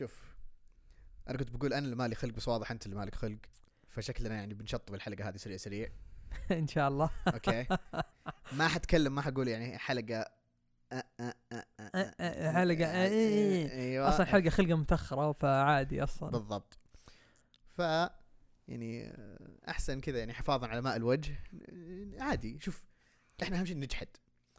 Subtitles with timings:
[0.00, 0.34] شوف
[1.28, 3.38] أنا كنت بقول أنا اللي مالي خلق بس واضح أنت اللي مالك خلق
[3.88, 5.88] فشكلنا يعني بنشطب الحلقة هذه سريع سريع.
[6.50, 7.10] إن شاء الله.
[7.28, 7.66] أوكي.
[8.58, 10.24] ما حتكلم ما حقول يعني حلقة
[12.52, 13.72] حلقة إيه.
[13.72, 14.08] أيوه.
[14.08, 16.30] أصلا حلقة خلقة متأخرة فعادي أصلا.
[16.30, 16.78] بالضبط.
[17.76, 17.78] ف
[18.68, 19.16] يعني
[19.68, 21.36] أحسن كذا يعني حفاظا على ماء الوجه.
[22.18, 22.58] عادي.
[22.60, 22.84] شوف
[23.42, 24.08] إحنا أهم شيء نجحد.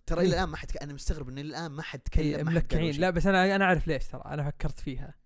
[0.05, 0.35] ترى إلى إيه.
[0.35, 2.95] الآن ما حد أنا مستغرب ان إلى الآن ما حد تكلم ما حد قال ملكعين.
[2.95, 4.21] لا بس أنا أنا أعرف ليش ترى.
[4.25, 5.07] أنا فكرت فيها.
[5.07, 5.20] ها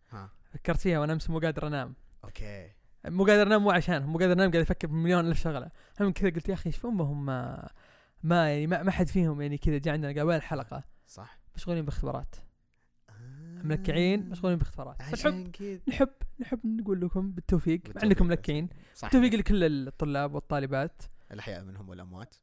[0.56, 1.96] فكرت فيها وأنا أمس مو قادر أنام.
[2.24, 2.72] أوكي.
[3.06, 5.72] مو قادر أنام مو عشانهم مو قادر أنام قاعد أفكر بمليون ألف شغلة.
[6.00, 7.70] هم كذا قلت يا أخي إيش امهم ما
[8.24, 11.40] ما يعني ما, ما حد فيهم يعني كذا جاء عندنا قبل الحلقة؟ صح.
[11.56, 12.36] مشغولين باختبارات.
[13.64, 15.02] ملكعين مشغولين باختبارات.
[15.02, 15.80] فنحب كذا.
[15.88, 18.28] نحب نحب نقول لكم بالتوفيق مع انكم.
[18.28, 18.70] ملكعين.
[18.96, 19.12] صح.
[19.12, 21.02] بالتوفيق لكل الطلاب والطالبات.
[21.32, 22.36] الأحياء منهم والأموات.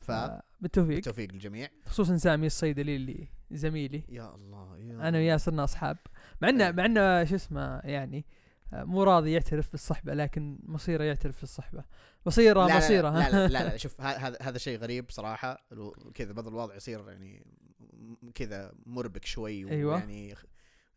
[0.00, 0.94] ف آه، بالتوفيق.
[0.94, 1.68] بالتوفيق للجميع.
[1.86, 4.04] خصوصا سامي الصيدلي اللي زميلي.
[4.08, 5.96] يا الله يا أنا وياه صرنا اصحاب
[6.40, 6.72] مع إنه إيه.
[6.72, 8.26] مع إنه شو اسمه يعني
[8.72, 11.84] آه، مو راضي يعترف بالصحبة لكن مصيره يعترف بالصحبة.
[12.26, 13.10] مصيره لا لا مصيره.
[13.10, 15.66] لا ها؟ لا, لا, لا شوف هذا هذا شيء غريب صراحة.
[16.14, 17.46] كذا بدل الوضع يصير يعني
[18.34, 20.02] كذا مربك شوي أيوة.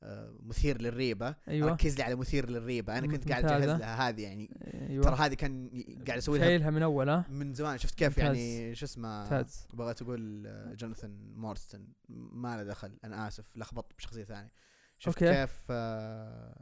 [0.04, 1.36] آه، مثير للريبة.
[1.48, 1.72] أيوه.
[1.72, 2.98] ركز لي على مثير للريبة.
[2.98, 3.46] أنا كنت قاعد.
[3.46, 4.50] أجهز لها هذه يعني.
[4.90, 5.04] أيوه.
[5.04, 5.70] ترى هذه كان
[6.08, 7.78] قاعد أسوي لها شايلها من أول ها؟ من زمان.
[7.78, 8.38] شفت كيف ممتاز.
[8.38, 12.98] يعني شو اسمه بغيت أقول آه، جوناثان مورستون ما له دخل.
[13.04, 13.58] أنا آسف.
[13.58, 14.52] لخبطت بشخصية ثانية.
[15.00, 15.36] شفت okay.
[15.42, 16.56] كيف آه،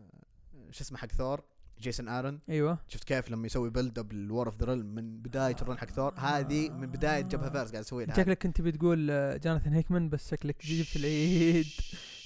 [0.72, 1.44] شو اسمه حق ثور؟
[1.80, 2.78] جيسون ارون أيوه.
[2.88, 5.78] شفت كيف لما يسوي build up لل War of the Realms من بداية ال run
[5.78, 9.74] حق ثور؟ هذه من بداية جبهة فيرس قاعد أسوي لها شكلك كنت بتقول آه، جوناثان
[9.74, 11.68] هيكمان بس شكلك جبت العيد.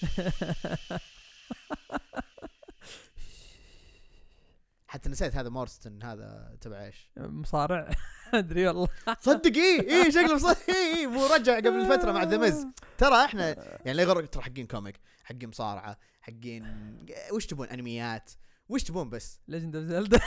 [4.91, 7.89] حتى نسيت هذا مورستون هذا تبع إيش؟ مصارع.
[8.33, 8.87] أدري والله.
[9.19, 13.47] صدق إيه إيه شكله صدق إيه إيه، مو رجع قبل فتره مع ذا ترى إحنا
[13.85, 16.65] يعني لا يغرك ترى حقين comic حقين مصارعة حقين
[17.33, 18.31] وش تبون؟ أنميات
[18.69, 20.19] وش تبون بس؟ Legend of Zelda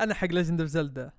[0.00, 1.12] أنا حق Legend of Zelda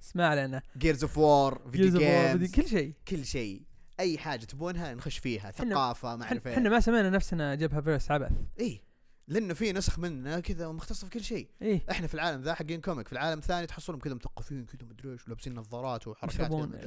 [0.00, 2.94] اسمع لنا Gears of War video games كل شيء.
[3.08, 3.62] كل شيء.
[4.00, 8.32] أي حاجة تبونها نخش فيها ثقافة ما أعرف إحنا ما سمينا نفسنا جبهة verse عبث.
[8.60, 8.89] إيه.
[9.30, 11.48] لأنه في نسخ مننا كذا مختصه في كل شيء.
[11.62, 11.84] إيه.
[11.90, 15.26] إحنا في العالم ذا حقين comic في العالم الثاني تحصلهم كذا مثقفين كذا مدري إيش
[15.26, 16.40] ولابسين نظارات وحركات.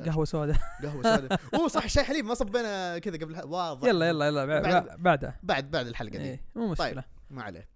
[0.08, 0.58] قهوة سوداء.
[0.84, 1.40] قهوة سوداء.
[1.56, 3.88] أوه صح الشاي حليب ما صبينا كذا قبل واضح.
[3.88, 6.24] يلا يلا يلا بع- بعد- بع- بعدها بعد بعد الحلقة دي.
[6.24, 7.04] إيه مو مشكلة.
[7.30, 7.70] ما عليه.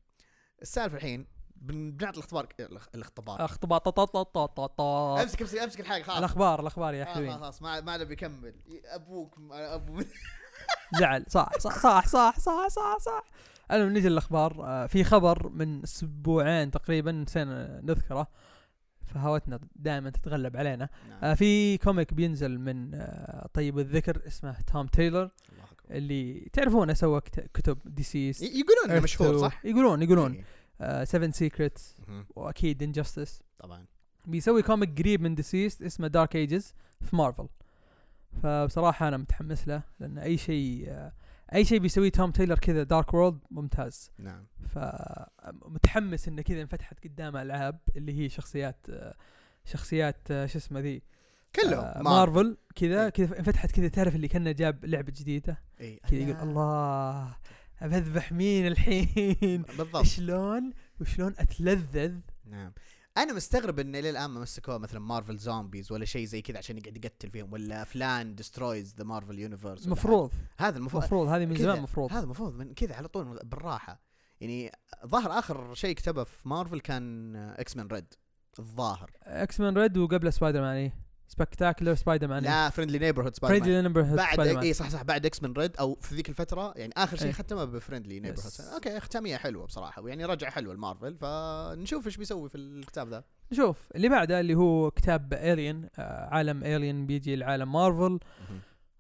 [0.62, 3.42] السالفة الحين بن- بنعطي الاختبار الاخ- الاختبار.
[4.68, 5.22] طا.
[5.24, 6.18] امسك امسك أمسك الحلقة خلاص.
[6.18, 8.56] الاخبار الأخبار يا آه، حلوين خلاص ما ما بيكمل
[8.86, 10.02] أبوك ابو
[11.00, 11.26] زعل.
[11.30, 13.24] صح صح صح صح صح صح صح.
[13.72, 18.28] المهم نجي للاخبار آه، في خبر من أسبوعين تقريبا نسينا نذكره
[19.06, 21.20] فهوتنا دائما تتغلب علينا نعم.
[21.24, 25.30] آه، في comic بينزل من آه، طيب الذكر اسمه توم تايلر
[25.92, 30.44] اللي تعرفونه سوى كت- كتب DCeased يقولون إنه مشهور صح؟ يقولون يقولون
[30.82, 31.04] إيه.
[31.04, 31.96] 7 Secrets.
[32.36, 33.86] وأكيد Injustice طبعا
[34.26, 37.48] بيسوي comic قريب من DCeased اسمه Dark Ages في مارفل
[38.44, 41.12] فبصراحة أنا متحمس له لأن أي شيء آه،
[41.54, 44.12] أي شيء بيسويه توم تايلر كذا dark world ممتاز.
[44.20, 44.46] نعم.
[44.70, 49.16] فمتحمس إنه كذا انفتحت قدامه ألعاب اللي هي شخصيات آه،
[49.66, 51.02] شخصيات آه، شو اسمه ذي
[51.56, 53.10] كلهم آه، مارفل كذا إيه.
[53.10, 56.00] كذا انفتحت كذا تعرف اللي كأنه جاب لعبة جديدة؟ إيه.
[56.00, 57.36] كذا يقول الله
[57.82, 60.06] بذبح مين الحين؟ بالضبط.
[60.16, 62.72] شلون؟ وشلون أتلذذ؟ نعم.
[63.18, 66.78] أنا مستغرب ان إلى الان ما مسكوها مثلا Marvel Zombies ولا شيء زي كذا عشان
[66.78, 71.04] يقعد يقتل فيهم ولا فلان Destroys the Marvel Universe المفروض هذا المفروض.
[71.04, 72.14] المفروض هذه من زمان مفروض.
[72.14, 74.02] هذا المفروض من كذا على طول بالراحة.
[74.42, 74.72] يعني
[75.06, 78.14] ظهر آخر شيء كتبه في مارفل كان X-Men Red
[78.60, 79.12] الظاهر.
[79.24, 81.07] X-Men Red وقبل سبايدر مان إيه.
[81.28, 85.04] Spectacular Spider-Man لا Friendly Neighborhood Spider Friendly Neighborhood بعد اي صح صح.
[85.04, 87.34] بعد X-Men Red أو في ذيك الفترة يعني آخر شيء إيه.
[87.34, 88.52] ختمه ب Friendly Neighborhood.
[88.74, 93.24] أوكي ختامية حلوة بصراحة ويعني رجعه حلوة المارفل فنشوف إيش بيسوي في الكتاب ذا.
[93.52, 93.88] نشوف.
[93.96, 98.20] اللي بعده اللي هو كتاب Alien آه عالم Alien بيجي لعالم مارفل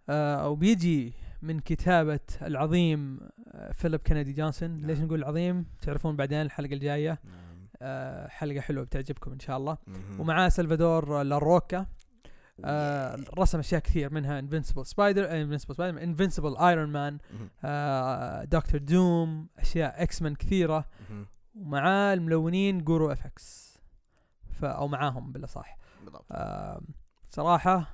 [0.10, 3.20] آه أو بيجي من كتابة العظيم
[3.74, 4.86] فيليب كينيدي جونسون نعم.
[4.86, 7.20] ليش نقول عظيم؟ تعرفون بعدين الحلقة الجاية.
[7.24, 7.68] نعم.
[7.82, 9.78] آه حلقة حلوة بتعجبكم إن شاء الله.
[10.20, 11.86] ومعاه سلفادور لاروكا
[12.66, 17.18] آه رسم أشياء كثير منها Invincible Spider Invincible Spider Invincible Iron Man.
[18.50, 20.86] دكتور دوم أشياء X-Men كثيرة.
[21.10, 21.26] مهم.
[21.56, 23.78] ومعاه الملونين Guru-eFX
[24.64, 25.78] أو معاهم بالأصح.
[26.04, 26.26] بالضبط.
[26.32, 26.82] آه
[27.30, 27.88] صراحة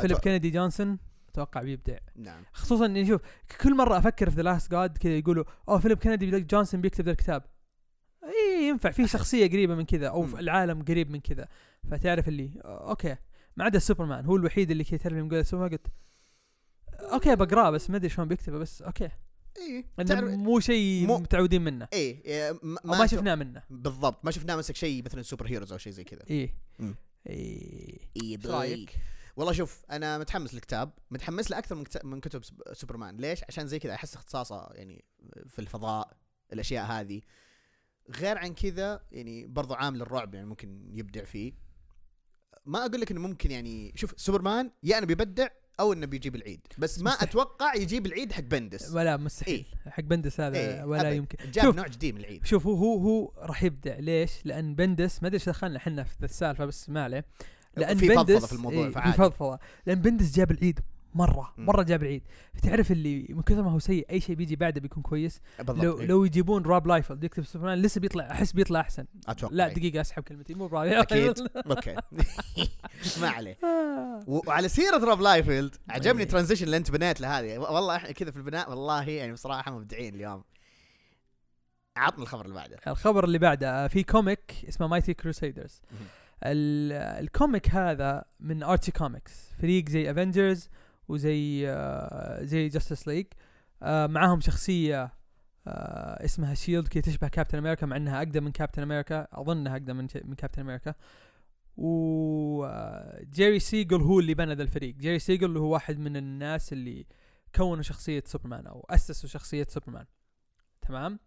[0.00, 0.98] فيليب كينيدي جونسون
[1.28, 1.98] أتوقع بيبدع.
[2.16, 2.42] نعم.
[2.52, 3.20] خصوصا إني شوف
[3.60, 7.10] كل مرة أفكر في The Last God كذا يقولوا أوه فيليب كينيدي جونسون بيكتب ذا
[7.10, 7.42] الكتاب.
[8.24, 11.48] اي ينفع في شخصية قريبة من كذا أو العالم قريب من كذا.
[11.90, 13.16] فتعرف اللي أوكي.
[13.56, 15.86] ما عدا سوبرمان هو الوحيد اللي كذا تعرف يوم قال سوبرمان قلت
[17.00, 19.10] أوكي بقراه بس ما أدري شلون بيكتبه بس أوكي.
[19.56, 21.88] اي تعرف مو شيء مو- متعودين منه.
[21.92, 23.62] اي إيه، ما, ما شفناه منه.
[23.70, 26.22] بالضبط ما شفناه مسك شيء مثلا superheroes أو شيء زي كذا.
[26.30, 26.54] إيه.
[26.80, 26.94] إيه.
[28.16, 28.96] اي إيش رايك؟
[29.36, 32.42] والله شوف أنا متحمس للكتاب متحمس له أكثر من من كتب
[32.72, 33.16] سوبرمان.
[33.16, 35.04] ليش؟ عشان زي كذا أحس اختصاصه يعني
[35.48, 36.16] في الفضاء
[36.52, 37.20] الأشياء هذه.
[38.10, 41.52] غير عن كذا يعني برضو عامل الرعب يعني ممكن يبدع فيه.
[42.66, 45.48] ما أقول لك إنه ممكن يعني شوف سوبرمان يا إنه بيبدع
[45.80, 47.28] أو إنه بيجيب العيد بس ما مستحيل.
[47.28, 51.16] أتوقع يجيب العيد حق بندس ولا مستحيل حق بندس هذا إيه، ولا أبد.
[51.16, 51.76] يمكن جاب شوف.
[51.76, 55.38] نوع جديد من العيد شوف هو هو هو راح يبدع ليش؟ لأن بندس ما أدري
[55.38, 57.24] إيش دخلنا إحنا في السالفة بس ما عليه
[57.76, 59.16] لأن في بندس في الموضوع، إيه، في فعادي.
[59.16, 60.80] فضفضة لأن بندس جاب العيد
[61.14, 61.54] مرة.
[61.58, 62.22] مرة جاب العيد.
[62.54, 65.40] فتعرف اللي من كثر ما هو سيء أي شيء بيجي بعده بيكون كويس.
[65.58, 66.06] بالضبط لو إيه.
[66.06, 69.06] لو يجيبون روب لايفلد يكتب سوبرمان لسه بيطلع أحس بيطلع أحسن.
[69.28, 69.74] أتوقع لا إيه.
[69.74, 71.34] دقيقة أسحب كلمتي مو روب أكيد.
[71.70, 71.96] أوكي.
[73.20, 73.58] ما عليه.
[74.26, 76.22] وعلى سيرة روب لايفيلد عجبني.
[76.22, 79.72] ال transition اللي انت بنيت له هذه والله إحنا كذا في البناء والله يعني بصراحة
[79.72, 80.44] مبدعين اليوم.
[81.96, 82.78] عطنا الخبر اللي بعده.
[82.86, 85.82] الخبر اللي بعده في comic اسمه Mighty Crusaders.
[86.42, 90.68] ال comic هذا من Archie Comics فريق زي Avengers
[91.08, 93.26] وزي آه، زي Justice League
[93.82, 95.12] معاهم شخصية
[95.66, 99.96] آه، اسمها Shield كي تشبه كابتن أمريكا مع إنها أقدم من كابتن أمريكا اظنها أقدم
[99.96, 100.94] من من كابتن أمريكا
[101.76, 104.94] وجيري سيجل هو اللي بنى ذا الفريق.
[104.94, 107.06] جيري سيجل هو واحد من الناس اللي
[107.54, 110.06] كونوا شخصية سوبرمان أو أسسوا شخصية سوبرمان
[110.82, 111.18] تمام؟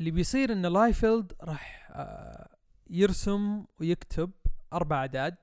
[0.00, 2.48] اللي بيصير إن لايفيلد راح آه،
[2.90, 4.30] يرسم ويكتب
[4.72, 5.36] أربع أعداد.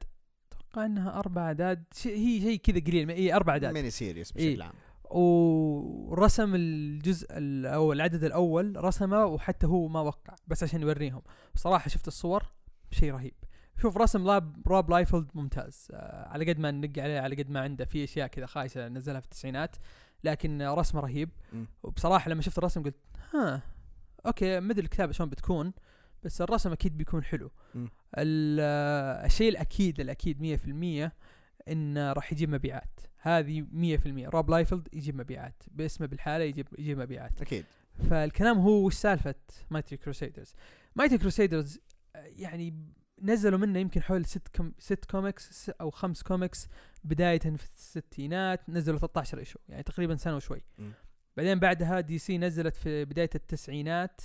[0.72, 1.84] أتوقع إنها أربع أعداد.
[1.94, 3.74] شيء هي شيء كذا قليل إيه أربع أعداد.
[3.74, 4.32] mini series.
[4.32, 4.74] بشكل عام.
[5.12, 11.22] ورسم الجزء ال- أو العدد الأول رسمه وحتى هو ما وقع بس عشان يوريهم.
[11.56, 12.44] بصراحه شفت الصور
[12.92, 13.34] شيء رهيب.
[13.82, 15.88] شوف رسم لاب روب لايفلد ممتاز.
[15.92, 19.20] آه على قد ما ننق عليه على قد ما عنده في أشياء كذا خايسة نزلها
[19.20, 19.76] في التسعينات
[20.24, 21.30] لكن رسمه رهيب.
[21.54, 21.68] مم.
[21.84, 22.96] وبصراحة لما شفت الرسم قلت
[23.34, 23.62] ها
[24.26, 25.74] أوكي ما ادري الكتابة شلون بتكون
[26.24, 27.52] بس الرسم أكيد بيكون حلو.
[27.76, 27.90] مم.
[28.18, 31.12] ال- الشيء الأكيد الأكيد 100%
[31.72, 33.00] انه راح يجيب مبيعات.
[33.18, 35.64] هذه 100% روب لايفلد يجيب مبيعات.
[35.72, 37.42] باسمه بالحالة يجيب يجيب مبيعات.
[37.42, 37.66] أكيد.
[38.10, 39.36] فالكلام هو وش سالفة
[39.72, 40.54] Mighty Crusaders؟
[40.96, 41.80] Mighty Crusaders
[42.16, 46.68] يعني نزلوا منه يمكن حول ست كم ست كوميكس أو خمس كوميكس
[47.04, 49.60] بداية في الستينات نزلوا 13 issue.
[49.70, 50.62] يعني تقريبا سنة وشوي.
[51.38, 54.22] بعدين بعدها DC نزلت في بداية التسعينات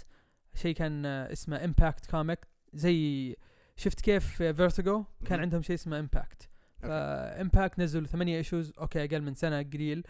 [0.54, 2.38] شيء كان اسمه Impact Comic
[2.74, 3.36] زي
[3.82, 5.40] شفت كيف Vertigo كان.
[5.40, 6.48] عندهم شيء اسمه Impact.
[6.84, 10.06] Impact نزلوا ثمانية issues أوكي أقل من سنة قليل.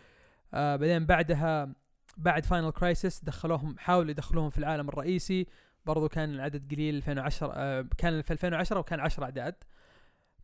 [0.55, 1.75] آه بعدين بعدها
[2.17, 5.47] بعد Final Crisis دخلوهم حاولوا يدخلوهم في العالم الرئيسي.
[5.87, 9.55] برضو كان العدد قليل 2010 آه كان في 2010 وكان 10 أعداد.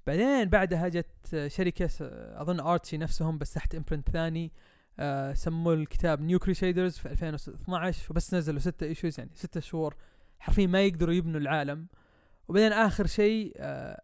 [0.07, 2.03] بعدين بعدها جت آه، شركة س-
[2.37, 4.53] أظن ارتشي نفسهم بس تحت imprint ثاني.
[4.99, 9.97] آه سموا الكتاب New Crusaders في 2012 وبس نزلوا ستة issues يعني ستة شهور.
[10.39, 11.87] حرفيا ما يقدروا يبنوا العالم.
[12.49, 14.00] وبعدين آخر شيء آه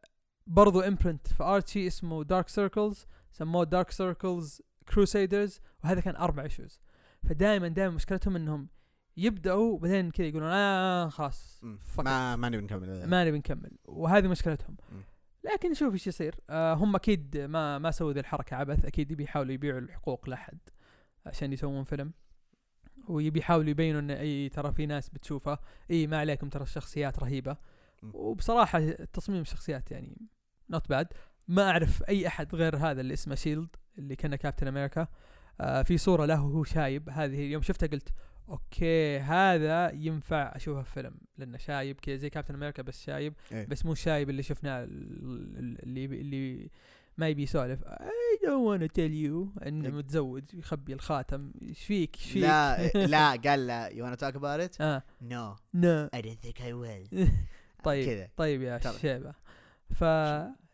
[0.46, 6.80] برضو imprint في ارتشي اسمه Dark Circle's سموه Dark Circle's Crusaders وهذا كان أربع issues
[7.28, 8.68] فدائما دائما مشكلتهم إنهم
[9.16, 11.78] يبدأوا بعدين كذا يقولون آه خلاص مم.
[11.96, 13.70] fuck ما ما نبي نكمل ما نبي نكمل.
[13.84, 14.76] وهذه مشكلتهم.
[15.44, 16.34] لكن نشوف إيش يصير.
[16.50, 18.84] آه هم أكيد ما ما سووا ذي الحركة عبث.
[18.84, 20.58] أكيد يبي يحاولوا يبيعوا الحقوق لأحد
[21.26, 22.12] عشان يسوون فيلم.
[23.08, 25.58] ويبي يحاولوا يبينوا إن إي ترى في ناس بتشوفه.
[25.90, 27.56] إي ما عليكم ترى الشخصيات رهيبة.
[28.12, 30.16] وبصراحة تصميم الشخصيات يعني
[30.70, 31.06] not bad
[31.48, 33.68] ما أعرف أي أحد غير هذا اللي اسمه Shield
[33.98, 35.06] اللي كان كابتن أمريكا
[35.60, 37.08] آه في صورة له وهو شايب.
[37.10, 38.08] هذه يوم شفتها قلت
[38.48, 43.66] okay هذا ينفع أشوفه في فيلم لأنه شايب كذا زي كابتن أمريكا بس شايب إيه.
[43.66, 46.70] بس مو الشايب اللي شفناه ال- ال- اللي اللي
[47.18, 47.80] ما يبي يسولف.
[47.84, 49.66] I don't wanna tell you.
[49.66, 49.90] إنه إيه.
[49.94, 51.52] متزوج يخبي الخاتم.
[51.62, 54.80] إيش فيك؟ إيش فيك؟ لا لا قال لا you wanna talk about it?
[54.80, 55.02] آه.
[55.22, 55.58] No.
[55.74, 57.18] no I don't think I will
[57.84, 58.80] طيب كذا طيب يا.
[59.00, 59.34] شيبة
[59.94, 60.04] ف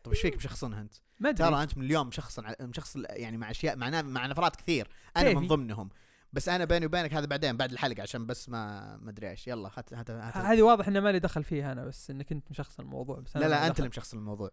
[0.05, 3.77] طيب إيش فيك مشخصنها أنت؟ ما ترى أنت من اليوم مشخصن مشخص يعني مع أشياء
[3.77, 5.35] مع مع نفرات كثير أنا.
[5.35, 5.89] من ضمنهم
[6.33, 9.71] بس أنا بيني وبينك هذا بعدين بعد الحلقة عشان بس ما ما أدري إيش يلا
[9.77, 13.21] هات هات هات هذه واضح إنه مالي دخل فيها أنا بس إنك أنت مشخص الموضوع
[13.21, 13.79] بس أنا لا لا أنت.
[13.79, 14.51] اللي مشخص الموضوع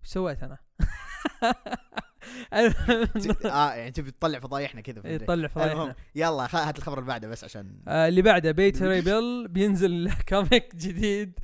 [0.00, 0.58] إيش سويت أنا؟
[2.52, 5.94] آه يعني تبي تطلع فضايحنا كذا المهم فضايحنا.
[6.14, 10.74] يلا هات الخبر اللي بعده بس عشان آه اللي بعده بيتا راي بيل بينزل comic
[10.76, 11.38] جديد.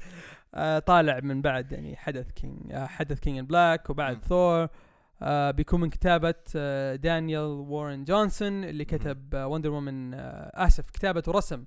[0.55, 4.25] آه طالع من بعد يعني حدث King آه حدث King in Black وبعد.
[4.25, 4.69] ثور.
[5.23, 10.91] آه بيكون من كتابة آه دانيال وارن جونسون اللي كتب آه Wonder Woman آه آسف
[10.91, 11.65] كتابة ورسم.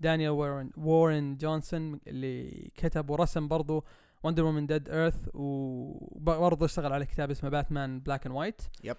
[0.00, 3.84] دانيال وارن وارن جونسون اللي كتب ورسم برضو.
[4.26, 8.96] Wonder Woman Dead Earth وبرضه اشتغل على كتاب اسمه Batman Black and White yep.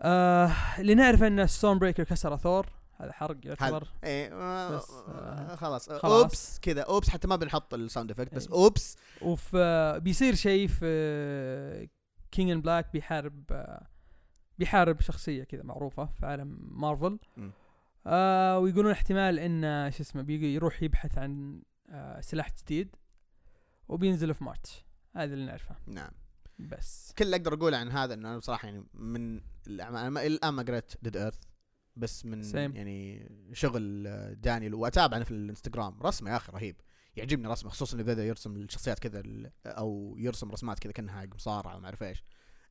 [0.00, 2.66] آه اللي نعرف ان Stormbreaker كسر ثور
[3.00, 6.04] هذا حرق يعتبر إيه آه، بس، آه، خلاص خلاص.
[6.04, 8.54] oops كذا oops حتى ما بنحط ال sound effect بس إيه.
[8.54, 11.88] oops وفي بيصير شيء في
[12.30, 13.86] King in Black بيحارب آه،
[14.58, 17.18] بيحارب شخصية كذا معروفة في عالم مارفل.
[18.06, 22.96] آه ويقولون احتمال إن شو اسمه بيجي يروح يبحث عن آه سلاح جديد
[23.88, 24.84] وبينزل في March.
[25.16, 25.76] هذا اللي نعرفه.
[25.86, 26.10] نعم.
[26.58, 27.12] بس.
[27.18, 30.50] كل اللي أقدر أقوله عن هذا إنه أنا بصراحة يعني من الاعمال أنا ما- الآن
[30.54, 31.38] ما قريت Dead Earth
[31.96, 32.54] بس من Same.
[32.76, 36.02] يعني شغل آه، دانيال وأتابع أنا في الإنستغرام.
[36.02, 36.80] رسمه يا أخي رهيب.
[37.16, 39.22] يعجبني رسمه خصوصا إذا بدا يرسم الشخصيات كذا
[39.66, 42.24] أو يرسم رسمات كذا كأنها مصارعه وما أعرف إيش.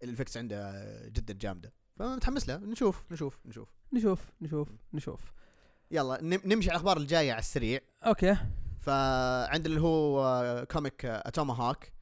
[0.03, 1.73] ال effects عنده جدا جامدة.
[1.95, 2.57] فمتحمس له.
[2.57, 3.69] نشوف نشوف نشوف.
[3.93, 5.21] نشوف نشوف نشوف.
[5.91, 7.79] يلا نم- نمشي على الأخبار الجاية على السريع.
[8.03, 8.35] okay.
[8.85, 11.93] فعندنا اللي هو comic Atomahawk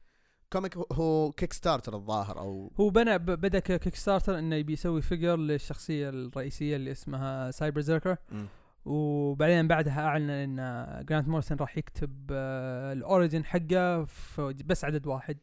[0.52, 5.36] comic هو- كيك ستارتر الظاهر أو هو بنى بدأ كيك ستارتر إنه يبي يسوي figure
[5.36, 8.16] للشخصية الرئيسية اللي اسمها Cyberzerker.
[8.84, 14.06] وبعدين بعدها اعلن إن جرانت موريسون راح يكتب آه، ال origin حقه
[14.64, 15.38] بس عدد واحد.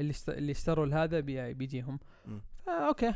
[0.00, 1.98] اللي اللي اشتروا لهذا بي- بيجيهم.
[2.68, 3.14] okay.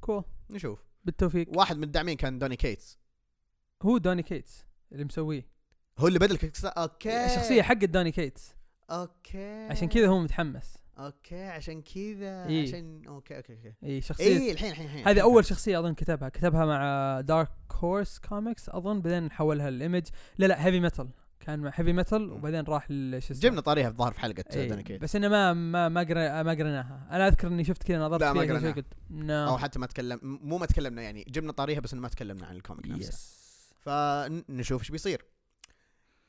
[0.00, 0.84] cool نشوف.
[1.04, 1.48] بالتوفيق.
[1.56, 2.98] واحد من الداعمين كان دوني كيتس
[3.82, 5.51] هو دوني كيتس اللي مسويه.
[5.98, 7.26] هو اللي بدل كيك ستارتر okay.
[7.26, 8.54] الشخصية حقت دوني كيتس.
[8.90, 9.66] okay.
[9.70, 10.78] عشان كذا هو متحمس.
[10.98, 12.62] okay عشان كذا إيه.
[12.68, 13.72] عشان okay okay okay.
[13.84, 15.08] إي شخصية إي الحين الحين الحين.
[15.08, 16.28] هذه أول شخصية أظن كتبها.
[16.28, 20.06] كتبها مع دارك هورس كوميكس أظن بعدين حولها الايمج
[20.38, 21.08] لا لا هيفي ميتال
[21.40, 22.32] كان مع هيفي ميتال.
[22.32, 25.88] وبعدين راح شو اسمه؟ جبنا طاريها في ظهر في حلقة إيه، بس إنه ما ما
[25.88, 29.48] ما قرا ما قريناها أنا أذكر إني شفت كذا نظرت لا، ما قريناها.
[29.48, 32.56] أو حتى ما تكلم مو ما تكلمنا يعني جبنا طاريها بس إنه ما تكلمنا عن
[32.56, 33.08] ال comic نفسه.
[33.08, 33.42] yes
[33.80, 35.24] فنشوف إيش بيصير.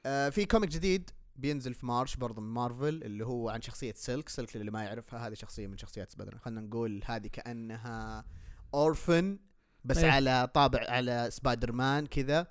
[0.06, 4.30] آه في comic جديد بينزل في March برضه من مارفل اللي هو عن شخصية Silk
[4.30, 8.26] Silk اللي ما يعرفها هذه شخصية من شخصيات Spider خلينا نقول هذه كأنها
[8.74, 9.40] Orphan
[9.86, 10.12] بس إيه.
[10.12, 12.48] على طابع على سبايدر مان كذا.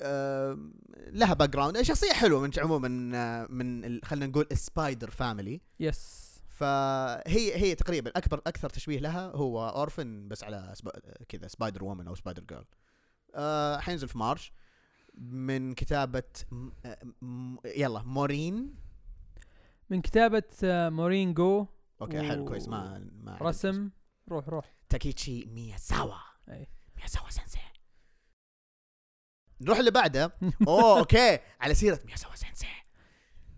[0.00, 0.58] آه
[1.06, 7.56] لها background شخصية حلوة من عموما آه، من خلينا نقول ال Spider family yes فهي
[7.56, 10.92] هي تقريبا أكبر أكثر تشبيه لها هو Orphan بس على سبا
[11.28, 12.64] كذا Spider-Woman أو Spider-Girl
[13.34, 14.52] آه حينزل في March.
[15.18, 16.70] من كتابة م-
[17.22, 18.74] م- يلا مورين.
[19.90, 21.66] من كتابة آه، مورين جو.
[22.00, 23.90] okay و- حلو كويس ما ما رسم.
[24.28, 24.74] روح روح.
[24.88, 26.14] تاكيشي مياساوا.
[26.48, 26.68] أي.
[26.96, 27.58] مياساوا sensei
[29.60, 30.34] نروح اللي بعده.
[30.68, 32.66] أوه okay على سيرة مياساوا sensei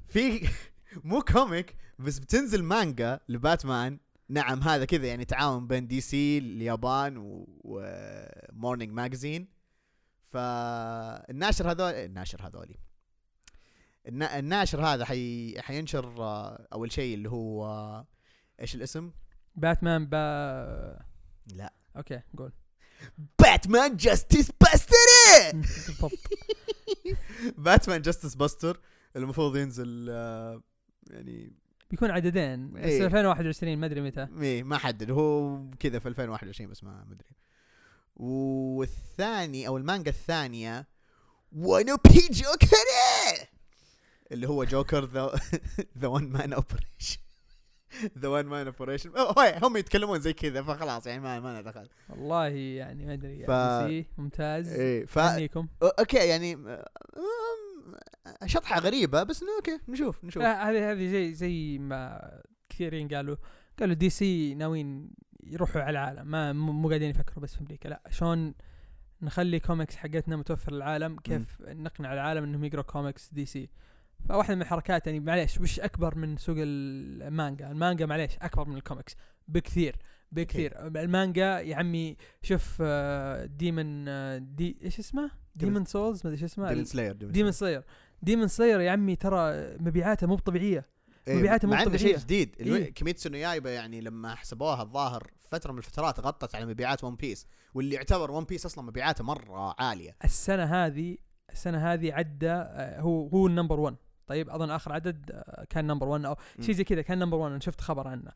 [0.09, 0.49] في
[1.05, 3.99] مو comic بس بتنزل مانجا لباتمان.
[4.29, 7.15] نعم هذا كذا يعني تعاون بين دي سي اليابان
[7.65, 9.49] و Morning Magazine
[10.33, 12.77] فالناشر هذول الناشر هذولي.
[14.09, 15.55] النا- الناشر هذا حي...
[15.63, 18.07] حينشر آه، أول شيء اللي هو آه،
[18.61, 19.11] إيش الاسم؟
[19.55, 20.99] باتمان با
[21.55, 21.73] لا.
[21.97, 22.53] okay قول.
[23.39, 24.97] Batman Justice Buster!
[27.59, 28.81] Batman Justice Buster
[29.17, 30.63] المفروض ينزل آه،
[31.11, 31.53] يعني
[31.91, 33.07] بيكون عددين بس إيه.
[33.07, 34.29] 2021 ما أدري متى.
[34.41, 37.29] إيه ما حدد هو كذا في 2021 بس ما مدري
[38.17, 40.87] والثاني أو المانجا الثانية
[41.53, 42.77] One Op Joker.
[44.33, 45.41] اللي هو جوكر the
[45.99, 47.19] the one man operation.
[48.19, 49.11] the one man operation.
[49.63, 51.89] هم يتكلمون زي كذا فخلاص يعني ما ما دخل.
[52.09, 54.69] والله يعني ما أدري ف- يعني ممتاز.
[54.69, 55.19] إيه ف
[55.83, 56.83] okay يعني آم،
[58.47, 60.43] شطحة غريبة بس okay نشوف نشوف.
[60.43, 62.31] هذه هذه زي زي ما
[62.69, 63.37] كثيرين قالوا.
[63.79, 65.11] قالوا DC ناويين
[65.47, 66.27] يروحوا على العالم.
[66.31, 67.89] ما مو قاعدين يفكروا بس في أمريكا.
[67.89, 68.55] لا شلون
[69.23, 73.71] نخلي كوميكس حقتنا متوفر للعالم؟ كيف نقنع العالم إنهم يقروا comics DC
[74.29, 79.17] فواحدة من الحركات يعني معليش وش أكبر من سوق المانجا؟ المانجا معليش أكبر من الكوميكس
[79.49, 79.97] بكثير
[80.33, 80.87] بكثير.
[80.87, 82.83] المانجا يا عمي شوف
[83.45, 84.05] Demon
[84.57, 86.69] دي إيش اسمه؟ Demon Souls ما أدري إيش اسمه.
[86.69, 87.85] Demon Slayer Demon Slayer
[88.23, 90.85] Demon Slayer يا عمي ترى مبيعاته مو بطبيعية.
[91.29, 91.97] إيه، مبيعاته مو طبيعية.
[91.97, 92.57] شيء جديد.
[92.61, 97.17] إيه؟ Kimetsu no Yaiba يعني لما حسبوها الظاهر فترة من الفترات غطت على مبيعات One
[97.17, 100.17] Piece واللي يعتبر One Piece أصلا مبيعاته مرة عالية.
[100.25, 101.17] السنة هذه
[101.53, 105.87] السنة هذه عدى آه، هو هو ال number 1 طيب أظن آخر عدد آه، كان
[105.87, 106.37] number 1 أو.
[106.61, 108.33] شيء زي كذا كان number 1 أنا شفت خبر عنه.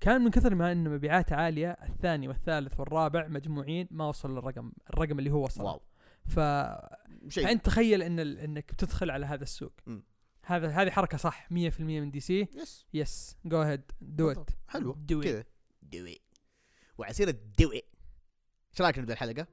[0.00, 5.18] كان من كثر ما إنه مبيعاته عالية الثاني والثالث والرابع مجموعين ما وصل للرقم الرقم
[5.18, 5.80] اللي هو وصل wow.
[6.26, 6.40] ف...
[7.28, 7.44] شيء.
[7.44, 8.38] فأنت تخيل إن ال...
[8.38, 9.72] إنك بتدخل على هذا السوق.
[9.86, 10.04] مم.
[10.46, 14.50] هذا هذه حركة صح 100% من دي سي يس يس جو هيد دو ات.
[14.68, 15.44] حلو دو كذا.
[15.82, 16.18] دو ات
[16.98, 17.84] وعلى سيره دو ات
[18.72, 19.46] إيش رأيك نبدأ الحلقة؟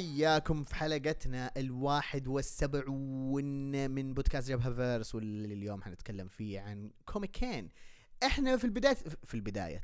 [0.00, 7.68] حياكم في حلقتنا الواحد والسبعون من بودكاست جبهة فيرس واللي اليوم حنتكلم فيه عن كوميكين
[8.22, 9.80] إحنا في البداية في البداية.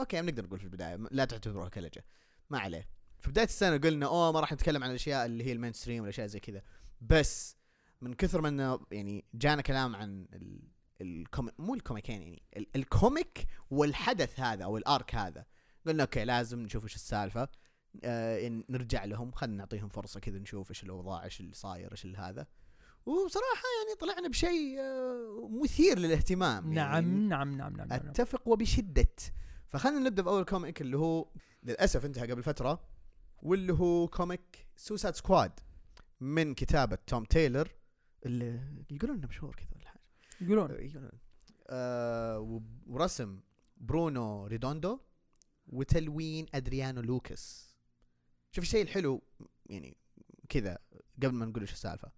[0.00, 2.04] أوكي نقدر نقول في البداية لا تعتبروها كلجة.
[2.50, 2.88] ما عليه.
[3.18, 6.26] في بداية السنة قلنا أوه ما راح نتكلم عن الأشياء اللي هي المين ستريم والأشياء
[6.26, 6.62] زي كذا.
[7.00, 7.56] بس
[8.00, 10.60] من كثر ما إنه يعني جانا كلام عن ال...
[11.00, 11.52] الكومي...
[11.58, 12.66] مو الكوميكين يعني ال...
[12.76, 15.46] الكوميك والحدث هذا أو الأرك هذا
[15.86, 17.48] قلنا okay لازم نشوف إيش السالفة.
[18.04, 22.46] آه نرجع لهم خلينا نعطيهم فرصة كذا نشوف إيش الأوضاع إيش اللي صاير إيش هذا.
[23.06, 27.06] وبصراحة يعني طلعنا بشيء آه مثير للاهتمام نعم يعني.
[27.28, 28.08] نعم نعم نعم, نعم.
[28.08, 29.06] أتفق وبشدة.
[29.68, 31.28] فخلينا نبدأ بأول comic اللي هو
[31.62, 32.80] للأسف انتهى قبل فترة
[33.42, 35.52] واللي هو comic Suicide Squad
[36.20, 37.68] من كتابة توم تايلور
[38.26, 38.60] اللي
[38.90, 40.00] يقولون إنه مشهور كذا ولا حاجة.
[40.40, 40.70] يقولون.
[40.70, 41.10] يقولون.
[41.66, 43.40] آه ورسم
[43.76, 44.98] برونو ريدوندو
[45.66, 47.73] وتلوين أدريانو لوكاس
[48.54, 49.22] شوف الشيء الحلو
[49.66, 49.96] يعني
[50.48, 50.78] كذا
[51.22, 52.12] قبل ما نقول إيش السالفة.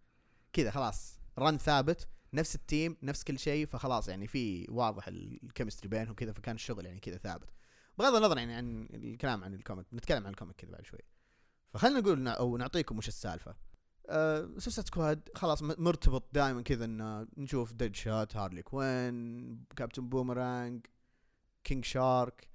[0.53, 5.41] كذا خلاص run ثابت نفس ال team نفس كل شيء فخلاص يعني في واضح ال-
[5.45, 7.49] ال chemistry بينهم كذا فكان الشغل يعني كذا ثابت.
[7.99, 11.01] بغض النظر يعني عن الكلام عن ال comic بنتكلم عن ال comic كذا بعد شوي.
[11.75, 13.57] فخلينا نقول أو نعطيكم وش السالفة.
[14.09, 20.87] آه Suicide Squad خلاص مرتبط دائما كذا إنه نشوف ديد شوت هارلي كوين كابتن بومرانج
[21.65, 22.49] كينج شارك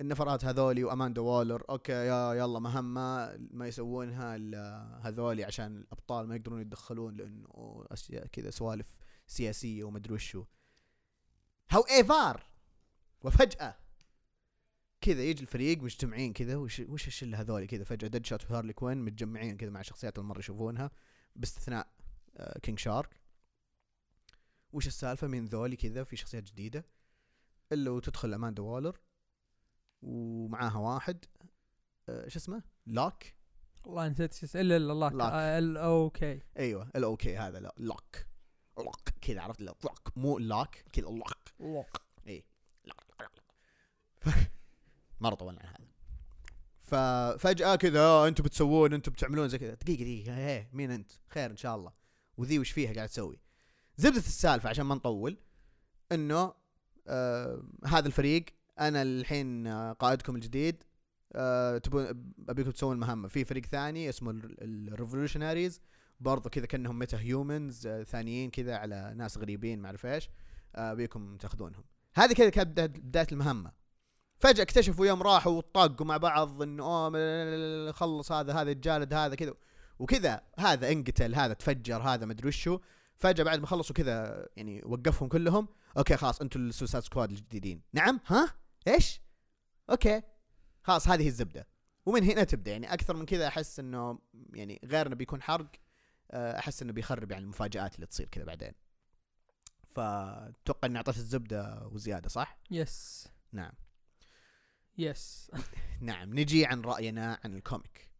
[0.00, 1.64] النفرات هذولي وأماندا وولر.
[1.70, 8.26] okay يا يلا مهمة ما يسوونها الا هذولي عشان الأبطال ما يقدرون يتدخلون لأنه أشياء
[8.26, 10.44] كذا سوالف سياسية ومدري وشو
[11.70, 12.46] however
[13.24, 13.76] وفجأة
[15.00, 18.98] كذا يجي الفريق مجتمعين كذا وش وش الشلة هذولي كذا؟ فجأة ديد شوت وهارلي كوين
[18.98, 20.90] متجمعين كذا مع شخصيات المرة يشوفونها
[21.36, 21.88] باستثناء
[22.36, 23.20] آه كينج شارك
[24.72, 26.84] وش السالفة؟ من ذولي كذا؟ في شخصيات جديدة.
[27.72, 29.00] إلا وتدخل أماندا وولر.
[30.02, 31.24] ومعاها واحد.
[32.08, 33.22] آه شو اسمه؟ لوك.
[33.84, 34.60] والله نسيت شو اسمه.
[34.60, 35.12] إلا لاك.
[35.20, 38.16] آه، إل okay أيوه ال okay هذا لوك.
[38.78, 39.08] لوك.
[39.20, 40.12] كذا عرفت؟ لوك.
[40.16, 40.74] مو لوك.
[40.92, 41.32] كذا لوك.
[41.60, 42.02] لوك.
[42.26, 42.44] إي.
[45.20, 45.88] مره طولنا على هذا.
[46.82, 49.74] ففجأة كذا آه أنتم بتسوون أنتم بتعملون زي كذا.
[49.74, 50.38] دقيقة دقيقة.
[50.38, 51.92] إيه مين أنت؟ خير إن شاء الله.
[52.36, 53.40] وذي وش فيها قاعد تسوي؟
[53.96, 55.38] زبدة السالفة عشان ما نطول
[56.12, 56.54] إنه
[57.06, 58.44] آه هذا الفريق
[58.80, 60.84] أنا الحين قائدكم الجديد
[61.32, 63.28] آه تبون أبيكم تسوون مهمة.
[63.28, 65.80] في فريق ثاني اسمه ال Revolutionaries
[66.20, 70.30] برضو كذا كأنهم metahumans آه ثانيين كذا على ناس غريبين ما أعرف إيش
[70.76, 71.84] آه أبيكم تاخذونهم.
[72.14, 73.72] هذه كذا كانت بداية المهمة.
[74.38, 79.54] فجأة اكتشفوا يوم راحوا وطاقوا مع بعض إنه أوه خلص هذا هذا الجالد هذا كذا.
[79.98, 82.78] وكذا هذا انقتل هذا تفجر هذا مدري وشو.
[83.16, 87.82] فجأة بعد ما خلصوا كذا يعني وقفهم كلهم okay خلاص أنتم ال Suicide Squad الجديدين.
[87.92, 88.54] نعم؟ ها؟
[88.88, 89.20] إيش؟
[89.90, 90.22] okay.
[90.82, 91.68] خلاص هذه الزبدة.
[92.06, 92.72] ومن هنا تبدأ.
[92.72, 94.18] يعني أكثر من كذا أحس إنه
[94.52, 95.70] يعني غير انه بيكون حرق.
[96.30, 98.72] آه، أحس إنه بيخرب يعني المفاجآت اللي تصير كذا بعدين.
[99.94, 103.72] فأتوقع اني أعطيت الزبدة وزيادة صح؟ yes نعم.
[104.98, 105.50] yes
[106.00, 106.34] نعم.
[106.34, 108.10] نجي عن رأينا عن ال comic.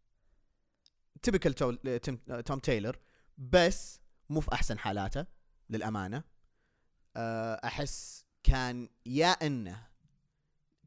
[1.21, 1.53] Typical.
[2.43, 2.99] توم تايلور
[3.37, 5.25] بس مو في أحسن حالاته
[5.69, 6.23] للأمانة.
[7.15, 9.88] أه، أحس كان يا إنه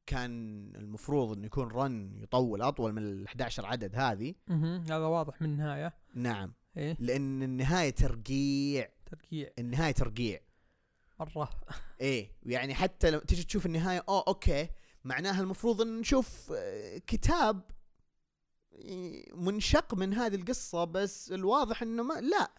[0.07, 4.35] كان المفروض إنه يكون run يطول أطول من ال 11 عدد هذه.
[4.49, 4.83] مهم.
[4.83, 5.95] هذا واضح من النهاية.
[6.15, 6.53] نعم.
[6.77, 6.97] إيه.
[7.01, 8.88] لأن النهاية ترقيع.
[9.07, 9.51] ترقيع.
[9.59, 10.41] النهاية ترقيع.
[11.21, 11.51] مرة.
[12.01, 12.33] إيه.
[12.43, 14.68] يعني حتى لو تيجي تشوف النهاية أوه okay.
[15.05, 17.71] معناها المفروض إن نشوف آه، كتاب
[19.35, 22.51] منشق من هذه القصة بس الواضح إنه ما لا.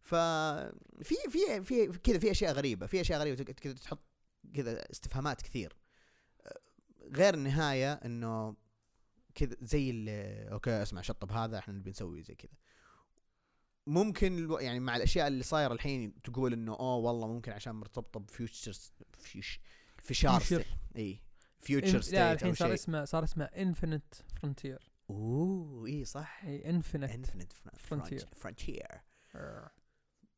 [0.00, 2.86] ففي في في كذا في أشياء غريبة.
[2.86, 4.00] في أشياء غريبة كذا تحط
[4.54, 5.76] كذا استفهامات كثير.
[7.16, 8.56] غير النهايه إنه
[9.34, 12.52] كذا زي اللي أوكي أسمع شطب هذا إحنا نبي نسوي زي كذا.
[13.86, 18.20] ممكن الو- يعني مع الأشياء اللي صايرة الحين تقول إنه أوه والله ممكن عشان مرتبطة
[18.20, 18.72] بفيوتشر
[19.12, 19.60] فيوش
[20.02, 20.44] فشار Future.
[20.44, 21.22] ستيت اي
[21.60, 26.44] Future لا State أو الحين صار اسمه صار اسمه Infinite Frontier أوه إي صح.
[26.44, 27.78] إي Infinite Infinite Frontier.
[27.78, 28.28] Frontier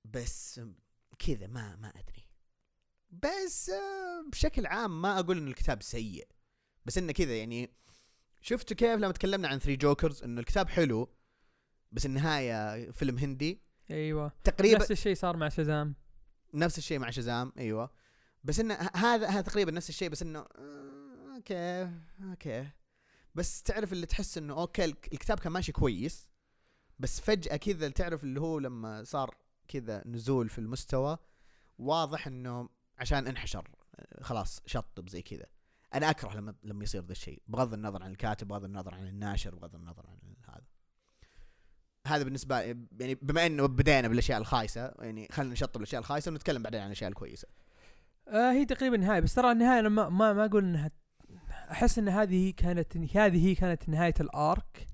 [0.04, 0.60] بس
[1.18, 2.26] كذا ما ما أدري.
[3.10, 6.28] بس آه، بشكل عام ما أقول إن الكتاب سيء.
[6.86, 7.70] بس إنه كذا يعني
[8.40, 11.08] شفتوا كيف لما تكلمنا عن Three Jokers إنه الكتاب حلو
[11.92, 13.62] بس النهاية فيلم هندي.
[13.90, 14.32] أيوه.
[14.44, 15.94] تقريبا نفس الشيء صار مع شازام.
[16.54, 17.90] نفس الشيء مع شزام أيوه.
[18.44, 21.90] بس إنه هذا هذا تقريبا نفس الشيء بس إنه آه، okay
[22.30, 22.68] okay.
[23.34, 26.28] بس تعرف اللي تحس إنه okay الك- الكتاب كان ماشي كويس
[26.98, 29.34] بس فجأة كذا تعرف اللي هو لما صار
[29.68, 31.18] كذا نزول في المستوى
[31.78, 32.68] واضح إنه
[32.98, 33.70] عشان انحشر
[34.20, 35.46] خلاص شطب زي كذا.
[35.96, 37.42] أنا أكره لما لما يصير ذا الشيء.
[37.48, 40.16] بغض النظر عن الكاتب بغض النظر عن الناشر بغض النظر عن
[42.08, 42.24] هذا.
[42.24, 46.86] بالنسبة يعني بما إنه بدينا بالأشياء الخايسة يعني خلينا نشطب الأشياء الخايسة ونتكلم بعدين عن
[46.86, 47.48] الأشياء الكويسة.
[48.28, 50.90] آه هي تقريبا نهايه بس ترى النهاية أنا ما ما, ما أقول انها
[51.70, 54.86] أحس إن هذه كانت هذه هي كانت نهاية الأرك.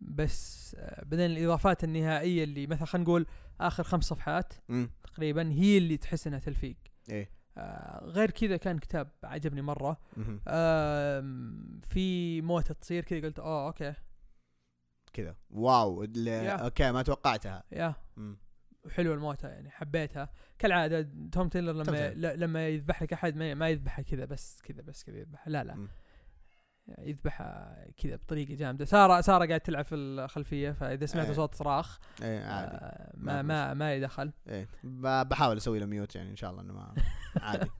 [0.00, 3.26] بس آه بعدين الإضافات النهائية اللي مثلا خلينا نقول
[3.60, 6.76] آخر خمس صفحات امم تقريبا هي اللي تحس إنها تلفيق.
[7.10, 7.41] إيه.
[7.56, 10.00] آه غير كذا كان كتاب عجبني مرة.
[10.48, 13.94] آم، في موتة تصير كذا قلت آه أوكي.
[15.12, 15.36] كذا.
[15.50, 16.06] Wow.
[16.26, 17.64] Okay ما توقعتها.
[17.72, 17.94] يا.
[18.90, 20.28] حلوة الموتة يعني حبيتها.
[20.58, 25.04] كالعادة توم تايلور لما لما يذبح لك أحد ما ما يذبحها كذا بس كذا بس
[25.04, 25.74] كذا يذبح لا لا.
[25.74, 25.88] مم.
[26.98, 28.84] يذبحها كذا بطريقة جامدة.
[28.84, 31.32] ساره سارة قاعد تلعب في الخلفية فإذا سمعت إيه.
[31.32, 32.76] صوت صراخ إيه عادي.
[32.76, 34.32] آه ما ما ما يدخل.
[34.48, 36.94] إيه بحاول أسوي له mute يعني إن شاء الله إنه ما
[37.42, 37.70] عادي.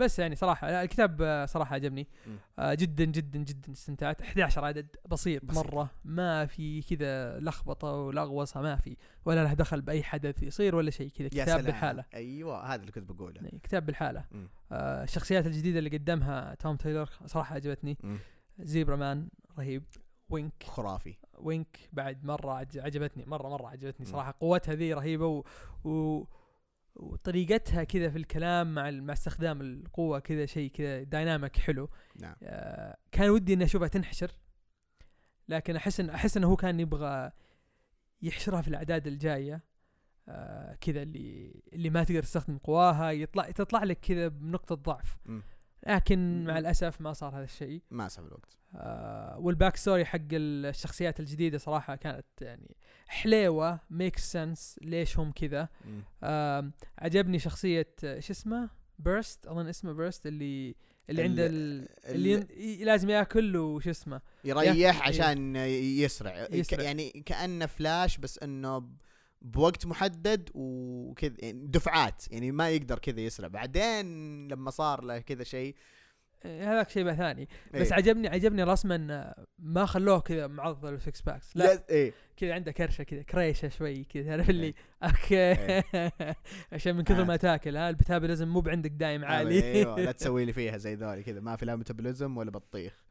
[0.00, 2.06] بس يعني صراحة الكتاب صراحة عجبني.
[2.58, 4.22] آه جدا جدا جدا استمتعت.
[4.22, 5.66] 11 عدد بسيط, بسيط.
[5.66, 5.90] مرة.
[6.04, 8.96] ما في كذا لخبطة ولغوصه ما في.
[9.24, 12.04] ولا له دخل بأي حدث يصير ولا شيء كذا كتاب لحاله.
[12.14, 13.34] أيوه هذا اللي كنت بقوله.
[13.36, 14.24] يعني كتاب لحاله.
[14.72, 17.98] آه الشخصيات الجديدة اللي قدمها توم تايلور صراحة عجبتني.
[18.58, 19.82] زيبرا مان رهيب.
[20.28, 20.62] وينك.
[20.66, 21.14] خرافي.
[21.38, 23.24] وينك بعد مرة عج- عجبتني.
[23.26, 24.06] مرة مرة عجبتني.
[24.06, 24.34] صراحة.
[24.40, 25.44] قوتها ذي رهيبة و...
[25.84, 26.24] و...
[26.94, 31.90] وطريقتها كذا في الكلام مع مع استخدام القوة كذا شيء كذا dynamic حلو.
[32.20, 32.34] نعم.
[32.42, 34.30] آه كان ودي إني أشوفها تنحشر.
[35.48, 37.32] لكن أحس ان أحس إنه هو كان يبغى
[38.22, 39.64] يحشرها في الأعداد الجاية.
[40.28, 43.10] آه كذا اللي اللي ما تقدر تستخدم قواها.
[43.10, 45.18] يطلع تطلع لك كذا بنقطة ضعف.
[45.24, 45.42] مم.
[45.86, 46.58] لكن مع.
[46.58, 51.96] الأسف ما صار هذا الشيء ما أسعف الوقت آه وال backstory حق الشخصيات الجديدة صراحة
[51.96, 52.76] كانت يعني
[53.08, 55.68] حليوة make sense ليش هم كذا.
[56.22, 60.74] آه عجبني شخصية آه، شو اسمه بيرست أظن اسمه بيرست اللي
[61.10, 65.08] اللي عنده ال- اللي ين- لازم ياكل وش اسمه يريح إيه.
[65.08, 66.82] عشان يسرع, يسرع.
[66.82, 68.88] يعني كأنه فلاش بس إنه
[69.42, 73.48] بوقت محدد وكذا يعني دفعات يعني ما يقدر كذا يسرع.
[73.48, 75.76] بعدين لما صار له كذا شيء
[76.44, 77.48] آه، هذاك شيء ثاني.
[77.74, 77.94] بس إيه.
[77.94, 81.56] عجبني عجبني رسما ما خلوه كذا معضل و six packs.
[81.56, 82.12] لا لا إيه.
[82.36, 84.74] كذا عنده كرشة كذا كريشة شوي كذا تعرف اللي؟ إيه.
[85.02, 85.82] Okay
[86.72, 87.24] عشان من كثر.
[87.24, 89.64] ما تاكل ها ال metabolism مو بعندك دايم عالي.
[89.64, 93.04] أيوه لا تسوي لي فيها زي ذولي كذا ما في لا metabolism ولا بطيخ.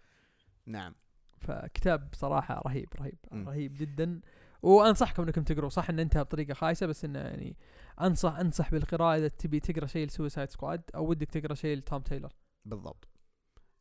[0.65, 0.95] نعم.
[1.39, 3.17] فكتاب صراحة رهيب رهيب.
[3.33, 4.21] رهيب جدا.
[4.61, 5.69] وأنصحكم إنكم تقروا.
[5.69, 7.57] صح انه انتهى بطريقة خايسة بس إنه يعني
[8.01, 12.01] أنصح أنصح بالقراءة إذا تبي تقرأ شيء ل Suicide Squad أو ودك تقرأ شيء لتوم
[12.01, 12.33] تايلور
[12.65, 13.07] بالضبط.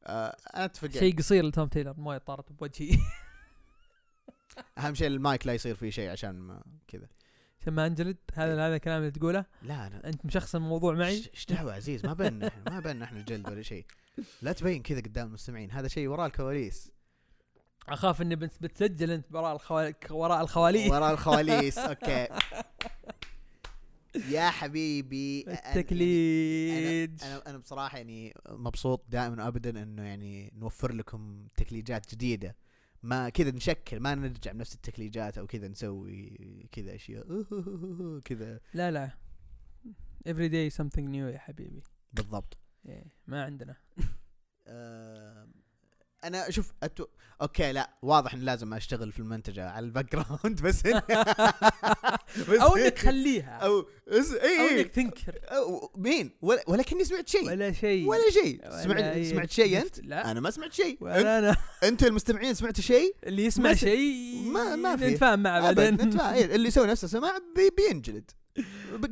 [0.05, 2.99] آه أنا اتفق شيء قصير لتوم تايلور مويه طارت بوجهي.
[4.79, 7.09] أهم شيء المايك لا يصير فيه شيء عشان ما كذا.
[7.61, 11.47] عشان ما أنجلد؟ هذا هذا الكلام اللي تقوله؟ لا أنا أنت مشخصن الموضوع معي؟ إيش
[11.47, 13.87] دعوة عزيز؟ ما بيننا ما بيننا إحنا جلد ولا شيء.
[14.43, 16.91] لا تبين كذا قدام المستمعين هذا شيء وراء الكواليس.
[17.92, 19.94] أخاف إني بت- بتسجل أنت وراء الخوال...
[20.11, 21.79] وراء الخواليق وراء الخواليس.
[21.88, 22.29] أوكي.
[24.31, 27.22] يا حبيبي أنا- التكليج.
[27.22, 32.57] أنا أنا بصراحة يعني مبسوط دائما وابدا إنه يعني نوفر لكم تكليجات جديدة.
[33.03, 37.27] ما كذا نشكل ما نرجع بنفس التكليجات أو كذا نسوي كذا أشياء.
[38.24, 38.61] كذا.
[38.74, 39.11] لا لا.
[40.29, 41.83] Every day something new يا حبيبي.
[42.12, 42.59] بالضبط.
[42.87, 43.77] إيه ما عندنا.
[46.24, 47.07] أنا شوف أتو...
[47.42, 50.83] okay لا واضح ان لازم أشتغل في المنتجة على ال background بس
[52.48, 54.33] بس أو إنك خليها أو اس...
[54.33, 55.38] إي أو إنك تنكر.
[55.44, 57.46] أو مين؟ ولا ولكني سمعت شيء.
[57.46, 58.09] ولا شيء.
[58.09, 58.61] ولا شيء.
[58.83, 60.31] سمعت أي سمعت شيء أنت؟ لا.
[60.31, 60.92] أنا ما سمعت شيء.
[60.92, 61.02] أنت...
[61.02, 61.57] ولا أنا.
[61.88, 65.07] أنت المستمعين سمعتوا شيء؟ اللي يسمع ما س- شيء ما- ما في.
[65.11, 65.94] نتفاهم معه بعدين.
[65.94, 66.35] نتفاهم.
[66.35, 67.70] إيه، اللي يسوي نفسه سماع بي...
[67.76, 68.31] بينجلد.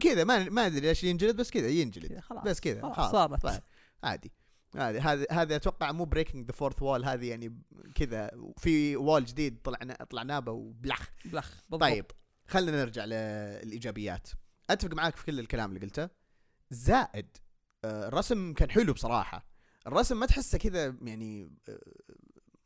[0.01, 2.21] كذا ما ما أدري ليش ينجلد بس كذا ينجلد.
[2.21, 2.45] خلاص.
[2.45, 3.43] بس كذا خلاص خلاص صارت.
[3.43, 3.61] طيب.
[4.05, 4.33] عادي.
[4.77, 7.63] هذه هذه هذه أتوقع مو breaking the fourth wall هذه يعني
[7.95, 8.31] كذا.
[8.57, 11.09] في wall جديد طلعنا طلعنا به وبلخ.
[11.25, 11.81] بلخ بالضبط.
[11.81, 12.07] طيب
[12.47, 14.29] خلينا نرجع للإيجابيات.
[14.71, 16.09] أتفق معاك في كل الكلام اللي قلته.
[16.71, 17.27] زائد
[17.85, 19.47] آه، الرسم كان حلو بصراحة.
[19.87, 21.79] الرسم ما تحسه كذا يعني آه،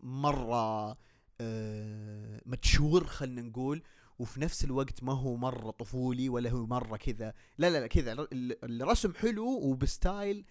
[0.01, 0.97] مرة
[1.41, 3.83] آه، mature خلينا نقول
[4.19, 7.35] وفي نفس الوقت ما هو مرة طفولي ولا هو مرة كذا.
[7.59, 8.13] لا لا لا كذا.
[8.13, 10.45] ال- ال- الرسم حلو وب style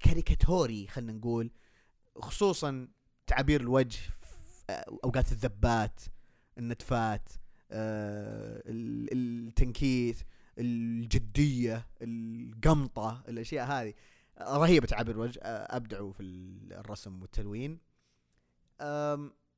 [0.00, 1.50] كاريكاتوري خلينا نقول
[2.16, 2.88] خصوصا
[3.26, 3.98] تعابير الوجه
[4.70, 6.00] آه، أوقات الذبات
[6.58, 7.28] النتفات
[7.70, 9.08] آه، ال-
[9.48, 10.16] التنكيت
[10.58, 13.94] الجدية القمطة الأشياء هذه.
[14.40, 17.78] رهيبة تعابير الوجه آه، أبدعوا في ال- الرسم والتلوين.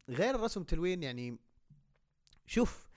[0.09, 1.39] غير الرسم والتلوين يعني
[2.47, 2.89] شوف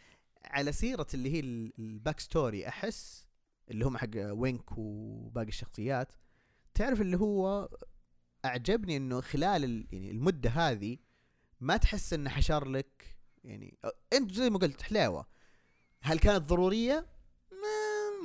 [0.45, 3.27] على سيرة اللي هي ال- ال backstory أحس
[3.71, 6.11] اللي هم حق وينك وباقي الشخصيات
[6.79, 7.69] تعرف اللي هو
[8.45, 10.97] أعجبني إنه خلال ال- يعني المدة هذه
[11.59, 13.77] ما تحس إنه حشر لك يعني
[14.13, 15.25] أنت زي ما قلت حلاوة.
[16.01, 17.05] هل كانت ضرورية؟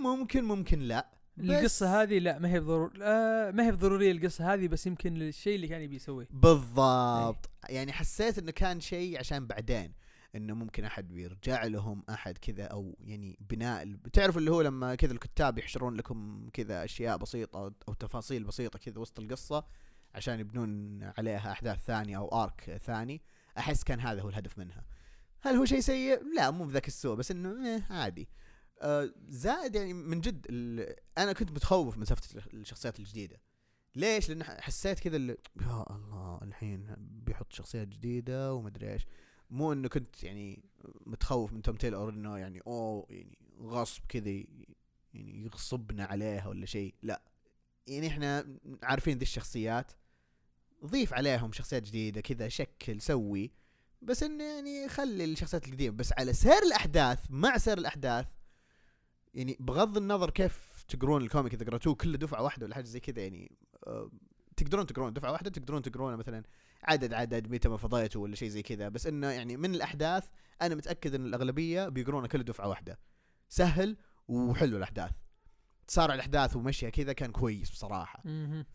[0.02, 1.10] ممكن ممكن لا.
[1.38, 5.54] القصة هذه لا ما هي بضرور آه ما هي بضرورية القصة هذه بس يمكن الشيء
[5.56, 6.28] اللي كان يبي يسويه.
[6.30, 7.50] بالضبط.
[7.68, 9.92] يعني حسيت إنه كان شيء عشان بعدين.
[10.34, 15.12] إنه ممكن أحد بيرجع لهم أحد كذا أو يعني بناء بتعرف اللي هو لما كذا
[15.12, 19.64] الكتاب يحشرون لكم كذا أشياء بسيطة أو تفاصيل بسيطة كذا وسط القصة
[20.14, 23.22] عشان يبنون عليها أحداث ثانية أو ارك ثاني
[23.58, 24.84] أحس كان هذا هو الهدف منها.
[25.40, 28.28] هل هو شيء سيء؟ لا مو بذاك السوء بس إنه إيه عادي.
[28.82, 30.46] آه زائد يعني من جد
[31.18, 33.40] أنا كنت متخوف من سالفة الشخصيات الجديدة.
[33.94, 35.36] ليش؟ لأن حسيت كذا يا
[35.90, 39.06] الله الحين بيحط شخصيات جديدة ومدري إيش.
[39.50, 40.64] مو إنه كنت يعني
[41.06, 44.30] متخوف من توم تيلور إنه يعني أوه يعني غصب كذا
[45.14, 46.94] يعني يغصبنا عليها ولا شيء.
[47.02, 47.22] لا.
[47.86, 49.92] يعني إحنا عارفين ذي الشخصيات
[50.84, 53.50] ضيف عليهم شخصيات جديدة كذا شكل سوي
[54.02, 55.96] بس إنه يعني خلي الشخصيات القديمة.
[55.96, 58.26] بس على سير الأحداث مع سير الأحداث
[59.34, 63.00] يعني بغض النظر كيف تقرون ال comic إذا قرأتوه كله دفعة واحدة ولا حاجة زي
[63.00, 63.52] كذا يعني
[63.86, 64.10] آه،
[64.56, 66.42] تقدرون تقرون دفعة واحدة تقدرون تقرونه مثلا.
[66.84, 68.88] عدد عدد متى ما فضيته ولا شيء زي كذا.
[68.88, 70.28] بس إنه يعني من الأحداث
[70.62, 72.98] أنا متأكد إن الأغلبية بيقرونه كله دفعة واحدة.
[73.48, 73.96] سهل
[74.28, 75.12] وحلو الأحداث.
[75.86, 78.22] تسارع الأحداث ومشيها كذا كان كويس بصراحة.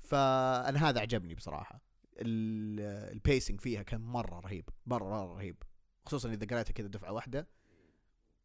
[0.01, 1.81] فأنا هذا عجبني بصراحة.
[2.17, 5.63] ال- ال pacing فيها كان مرة رهيب مرة مرة رهيب.
[6.05, 7.47] خصوصا إذا قريتها كذا دفعة واحدة.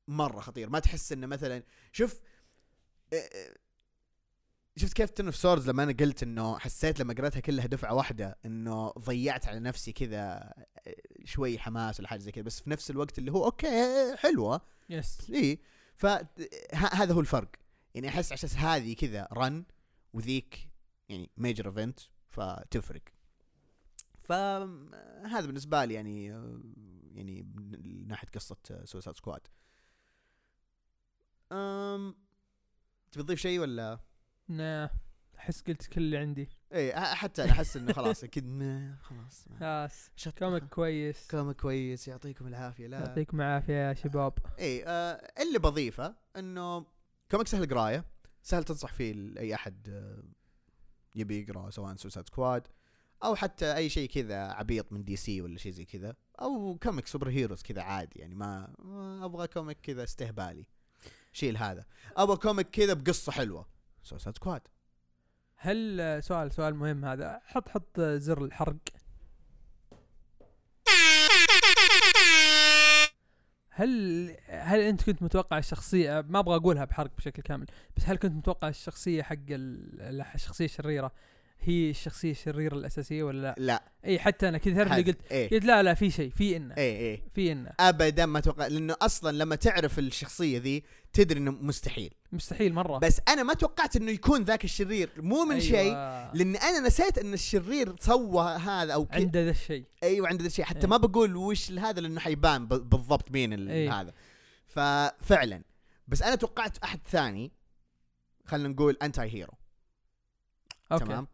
[0.09, 0.71] مرة خطير.
[0.71, 2.21] ما تحس إنه مثلا شوف
[3.13, 3.55] إيه إيه،
[4.77, 8.39] شفت كيف Ten of Swords لما أنا قلت إنه حسيت لما قريتها كلها دفعة واحدة
[8.45, 10.55] إنه ضيعت على نفسي كذا
[10.87, 14.61] إيه، شوي حماس ولا حاجة زي كذا بس في نفس الوقت اللي هو okay حلوة.
[14.89, 15.59] yes إيه
[15.97, 17.51] فهذا هو الفرق.
[17.95, 19.65] يعني أحس على أساس هذه كذا run
[20.13, 20.69] وذيك
[21.09, 23.03] يعني major event فتفرق
[24.23, 26.61] فهذا بالنسبة لي يعني آه،
[27.15, 29.49] يعني من ناحية قصة Suicide Squad
[31.53, 32.15] أم
[33.13, 33.99] تبي تضيف شيء ولا؟
[34.49, 34.91] نا
[35.39, 36.49] أحس قلت كل اللي عندي.
[36.75, 41.29] أ- حتى أنا أحس إنه خلاص أكيد ما- خلاص يس شط- comic كويس.
[41.31, 42.87] comic كويس يعطيكم العافية.
[42.87, 42.99] لا.
[42.99, 44.33] يعطيكم العافية يا شباب.
[44.59, 46.87] إيه آه اللي بضيفه إنه
[47.31, 48.05] comic سهل قراية
[48.43, 50.23] سهل تنصح فيه لاي أحد آه
[51.15, 52.67] يبي يقرأ سواء Suicide Squad
[53.25, 56.15] أو حتى أي شيء كذا عبيط من DC ولا شيء زي كذا.
[56.41, 60.67] أو comic super heroes كذا عادي يعني ما, ما أبغى comic كذا استهبالي.
[61.33, 61.85] شيل هذا.
[62.17, 63.74] أبغى comic كذا بقصة حلوة.
[64.05, 64.61] Suicide Squad.
[65.57, 67.41] هل سؤال سؤال مهم هذا.
[67.45, 68.77] حط حط زر الحرق.
[73.71, 78.33] هل هل أنت كنت متوقع الشخصية ما أبغى أقولها بحرق بشكل كامل بس هل كنت
[78.33, 81.13] متوقع الشخصية حق ال- الشخصية الشريرة
[81.61, 83.83] هي الشخصية الشريرة الأساسية ولا لا؟ لا.
[84.05, 85.51] إيه حتى أنا كذا تعرف اللي قلت إيه.
[85.51, 87.23] قلت لا لا في شيء في إنه إيه إيه.
[87.35, 87.73] في إنه.
[87.81, 92.15] ابدا ما أتوقع لأنه أصلا لما تعرف الشخصية ذي تدري إنه مستحيل.
[92.33, 92.99] مستحيل مرة.
[92.99, 95.61] بس أنا ما توقعت إنه يكون ذاك الشرير مو من أيوة.
[95.61, 95.93] شيء
[96.35, 99.85] لاني أنا نسيت إن الشرير سوى هذا أوه okay عنده ذا الشيء.
[100.03, 100.65] أيوه عنده ذا الشيء.
[100.65, 100.87] حتى إيه.
[100.87, 104.01] ما بقول وش هذا لأنه حيبان بالضبط مين إيه.
[104.01, 104.15] هذا.
[104.67, 105.63] ففعلا.
[106.09, 107.53] بس أنا توقعت أحد ثاني
[108.45, 109.53] خلينا نقول anti-hero
[110.93, 111.05] okay.
[111.05, 111.27] تمام؟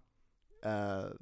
[0.65, 1.19] آه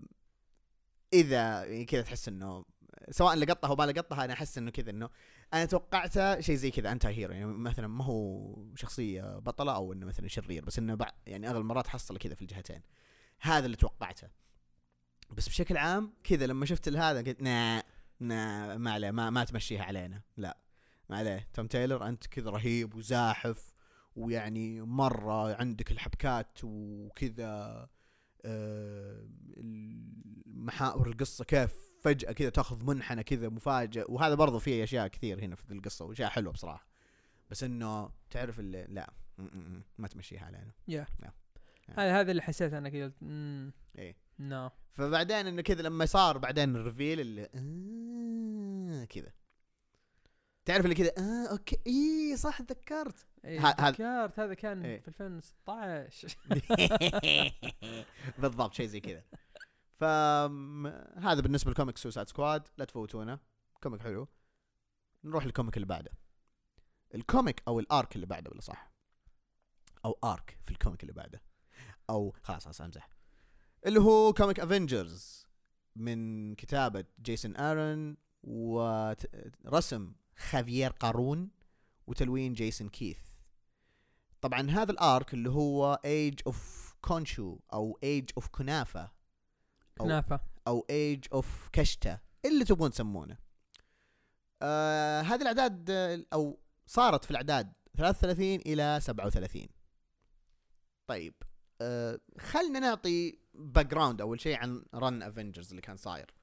[1.13, 2.65] إذا يعني كذا تحس إنه
[3.11, 5.09] سواء لقطها أو ما لقطها أنا أحس إنه كذا إنه
[5.55, 10.29] أنا توقعته شيء زي كذا anti-hero يعني مثلا ما هو شخصية بطلة أو إنه مثلا
[10.29, 12.83] شرير بس إنه يعني أغلب المرات حصل كذا في الجهتين.
[13.41, 14.29] هذا اللي توقعته.
[15.31, 17.85] بس بشكل عام كذا لما شفت هذا قلت nah
[18.21, 20.23] نا ما عليه ما, ما تمشيها علينا.
[20.37, 20.59] لا
[21.11, 21.49] ما عليه.
[21.55, 23.73] توم تايلر أنت كذا رهيب وزاحف
[24.17, 27.89] ويعني مرة عندك الحبكات وكذا
[30.47, 35.57] محاور القصة كيف فجأة كذا تاخذ منحنى كذا مفاجئ وهذا برضو فيه أشياء كثير هنا
[35.57, 36.87] في القصة وأشياء حلوة بصراحة.
[37.51, 40.73] بس إنه تعرف اللي لا م- م- م- ما تمشيها علينا.
[40.89, 41.07] يا.
[41.89, 43.15] هذا هذا اللي حسيت أنا كذا قلت
[43.99, 44.17] إيه.
[44.39, 44.71] no.
[44.93, 49.33] فبعدين إنه كذا لما صار بعدين ال reveal اللي آه كذا.
[50.69, 51.79] تعرف اللي كذا آه okay.
[51.87, 53.27] إيه صح تذكرت.
[53.45, 54.41] إيه تذكرت.
[54.41, 55.01] هذا كان إيه.
[55.01, 56.39] في 2016
[58.43, 59.23] بالضبط شيء زي كذا.
[59.97, 62.69] فهذا بالنسبة ل comic Suicide Squad.
[62.79, 63.39] لا تفوتونه
[63.83, 64.29] comic حلو.
[65.25, 66.11] نروح لل comic اللي بعده.
[67.15, 68.93] ال comic أو ال arc اللي بعده ولا صح
[70.05, 71.43] أو arc في ال comic اللي بعده.
[72.11, 73.11] أو خلاص خلاص أمزح.
[73.87, 75.47] اللي هو comic Avengers
[75.97, 81.51] من كتابة Jason Aaron ورسم Javier Garrón
[82.07, 83.19] وتلوين Jason Keith.
[84.41, 89.13] طبعا هذا ال arc اللي هو Age of Khonshu أو age of كنافة
[89.99, 90.41] كنافة.
[90.67, 93.39] أو age of كشتة اللي تبغون تسمونه.
[94.63, 95.91] آه هذه الأعداد
[96.33, 99.69] أو صارت في الأعداد 33 إلى 37
[101.07, 101.35] طيب
[101.81, 106.35] آه خلنا نعطي background أول شيء عن run Avengers اللي كان صاير.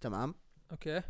[0.00, 0.34] تمام؟
[0.70, 1.02] okay.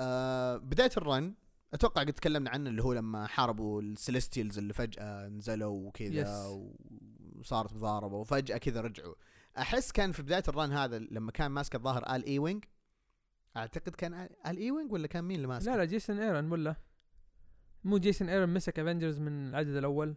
[0.00, 1.34] آه بداية ال run
[1.74, 6.56] أتوقع قد تكلمنا عنه اللي هو لما حاربوا ال Celestials اللي فجأة نزلوا وكذا Yes.
[7.38, 9.14] وصارت مضاربة وفجأة كذا رجعوا.
[9.58, 12.64] أحس كان في بداية ال run هذا لما كان ماسك الظاهر آل اي وينج
[13.56, 14.14] أعتقد كان
[14.46, 16.76] Al Ewing ولا كان مين اللي ماسك لا لا Jason Aaron ولا؟
[17.84, 20.16] مو Jason Aaron مسك Avengers من العدد الأول.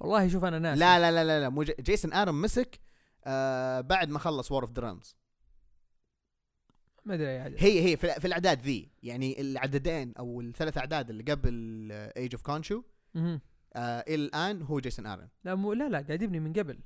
[0.00, 0.80] والله شوف أنا ناسي.
[0.80, 2.80] لا لا لا لا, لا مو جي- Jason Aaron مسك
[3.24, 5.16] آه بعد ما خلص War of Realms
[7.04, 8.90] ما أدري عدد هي هي في, في الأعداد ذي.
[9.02, 12.82] يعني العددين أو الثلاث أعداد اللي قبل Age of Khonshu.
[13.16, 15.28] آه إلى الآن هو Jason Aaron.
[15.44, 16.80] لا مو لا لا قاعد يبني من قبل.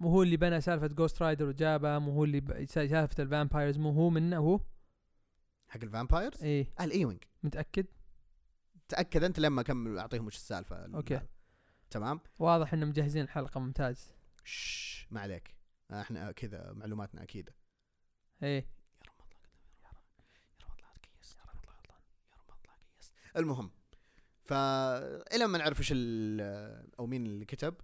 [0.00, 2.64] مو هو اللي بنى سالفة Ghost Rider وجابها مو هو اللي ب...
[2.64, 4.60] سالفة ال vampires مو هو منه هو.
[5.68, 6.72] حق ال vampires إيه.
[6.80, 7.86] Al Ewing متأكد؟
[8.88, 10.84] تأكد أنت لما اكمل أعطيهم وش السالفة.
[10.84, 11.26] هذا.
[11.90, 14.10] تمام؟ واضح إنهم مجهزين الحلقة ممتاز.
[14.44, 15.54] شش ما عليك.
[15.90, 17.54] آه، إحنا كذا معلوماتنا أكيدة.
[18.42, 18.66] إيه
[19.04, 19.40] يا رب ما طلع
[19.84, 23.12] يا رب ما طلع كيس يا رب ما طلع غلطان يا رب ما طلع كيس
[23.36, 23.70] المهم
[24.44, 25.92] فالى ما نعرف إيش
[26.98, 27.74] أو مين اللي كتب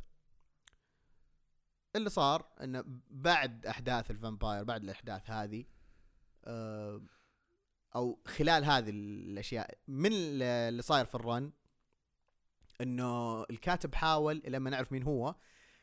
[1.97, 5.65] اللي صار إنه بعد أحداث ال vampire بعد الأحداث هذه
[6.45, 7.03] آه،
[7.97, 11.53] أو خلال هذه الأشياء من ال- اللي صاير في ال run
[12.81, 15.35] إنه الكاتب حاول لما نعرف مين هو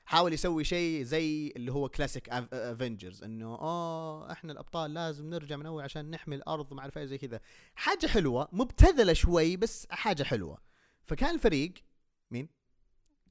[0.07, 5.65] حاول يسوي شيء زي اللي هو classic Avengers إنه آه إحنا الأبطال لازم نرجع من
[5.65, 7.39] أول عشان نحمي الأرض وما أعرف إيه زي كذا.
[7.75, 10.57] حاجة حلوة مبتذلة شوي بس حاجة حلوة.
[11.03, 11.73] فكان الفريق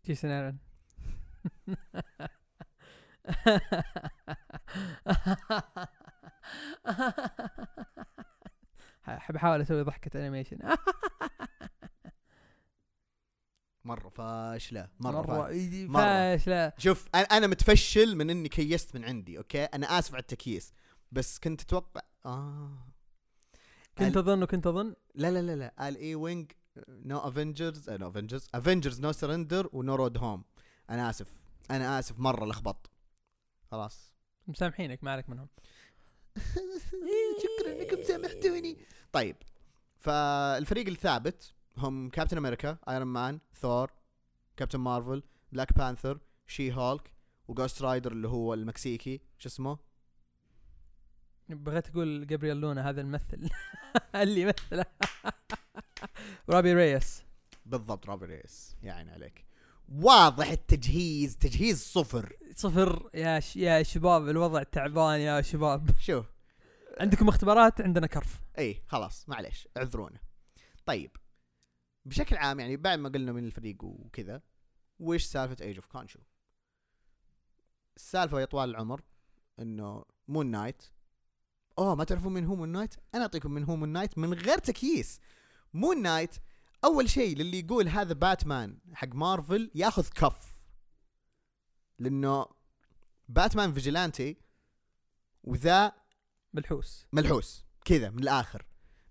[0.07, 0.59] Jason Aaron
[9.07, 10.59] حب احاول أسوي ضحكة animation
[13.87, 15.51] مرة فاشله مرة,
[15.87, 16.37] مرة.
[16.37, 20.73] فاشله شوف أنا متفشل من إني كيست من عندي أوكي؟ أنا آسف على التكييس
[21.13, 22.79] بس كنت أتوقع آه.
[23.99, 24.95] كنت أظن وكنت أظن.
[25.15, 25.89] لا لا لا لا.
[25.89, 26.53] Al Ewing no
[26.89, 30.45] Avengers no Avengers Avengers No Surrender و No Road Home
[30.91, 31.29] أنا آسف
[31.71, 32.91] أنا آسف مرة لخبط.
[33.71, 34.13] خلاص.
[34.49, 35.49] مسامحينك ما عليك منهم.
[37.43, 38.77] شكرا إنكم سامحتوني.
[39.13, 39.37] طيب
[39.99, 43.91] فالفريق الثابت هم كابتن أمريكا Iron Man Thor
[44.57, 47.13] Captain Marvel Black Panther She-Hulk و
[47.49, 49.21] Ghost Rider اللي هو المكسيكي.
[49.39, 49.79] شو اسمه؟
[51.49, 53.49] بغيت أقول Gabriel Luna هذا الممثل.
[54.15, 54.85] اللي يمثله.
[56.51, 57.23] Robbie Reyes
[57.67, 59.47] بالضبط Robbie Reyes يا عيني عليك.
[59.89, 62.37] واضح التجهيز تجهيز صفر.
[62.55, 63.11] صفر.
[63.15, 63.57] يا ش...
[63.57, 65.91] يا شباب الوضع تعبان يا شباب.
[66.01, 66.27] شوف.
[67.01, 68.41] عندكم اختبارات؟ عندنا كرف.
[68.59, 69.29] اي خلاص.
[69.29, 69.69] معليش.
[69.77, 70.21] اعذرونا.
[70.87, 71.11] طيب.
[72.07, 74.43] بشكل عام يعني بعد ما قلنا من الفريق وكذا
[74.99, 76.19] وش سالفة Age of Khonshu
[77.97, 79.03] السالفة يا طوال العمر
[79.59, 80.83] إنه Moon Knight
[81.79, 84.59] أوه ما تعرفون من هو Moon Knight أنا أعطيكم من هو Moon Knight من غير
[84.59, 85.21] تكييس.
[85.75, 86.37] Moon Knight
[86.85, 90.57] أول شيء للي يقول هذا باتمان حق مارفل ياخذ كف
[91.99, 92.47] لأنه
[93.29, 94.37] باتمان vigilante
[95.43, 95.93] وذا
[96.53, 97.07] ملحوس.
[97.13, 98.67] ملحوس كذا من الآخر.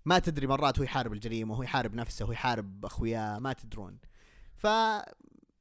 [0.06, 3.98] ما تدري مرات هو يحارب الجريمة وهو يحارب نفسه وهو يحارب أخوياه ما تدرون.
[4.54, 4.66] ف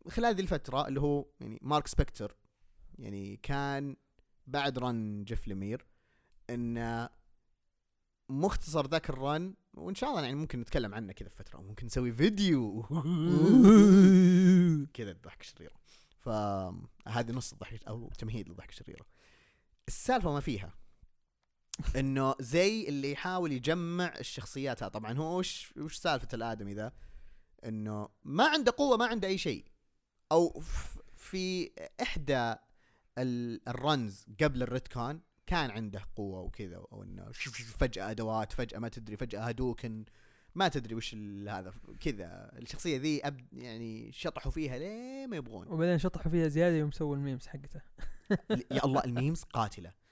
[0.10, 2.38] خلال ذي الفترة اللي هو يعني Marc Spector
[3.00, 3.96] يعني كان
[4.48, 5.86] بعد run Jeff Lemire
[6.50, 7.08] ان
[8.30, 11.86] مختصر ذاك ال run وإن شاء الله يعني ممكن نتكلم عنه كذا في فترة ممكن
[11.86, 12.82] نسوي فيديو.
[14.94, 15.74] كذا الضحك الشريره
[16.20, 19.06] فهذه نص الضحك أو تمهيد للضحك الشريره
[19.88, 20.74] السالفة ما فيها.
[21.96, 26.94] إنه زي اللي يحاول يجمع الشخصيات طبعا هو وش وش سالفة الآدمي ذا؟
[27.66, 29.66] إنه ما عنده قوة ما عنده أي شيء.
[30.32, 30.62] أو
[31.16, 31.72] في
[32.02, 32.56] إحدى
[33.18, 37.32] ال- ال runs قبل ال retcon كان عنده قوة وكذا أو إنه
[37.80, 40.06] فجأة أدوات فجأة ما تدري فجأة Hadouken
[40.56, 41.16] ما تدري وش
[41.48, 42.52] هذا كذا.
[42.58, 45.68] الشخصية ذي أب يعني شطحوا فيها ليه ما يبغون.
[45.68, 47.82] وبعدين شطحوا فيها زيادة يوم سووا ال memes حقته.
[48.72, 50.05] يا الله ال memes قاتلة.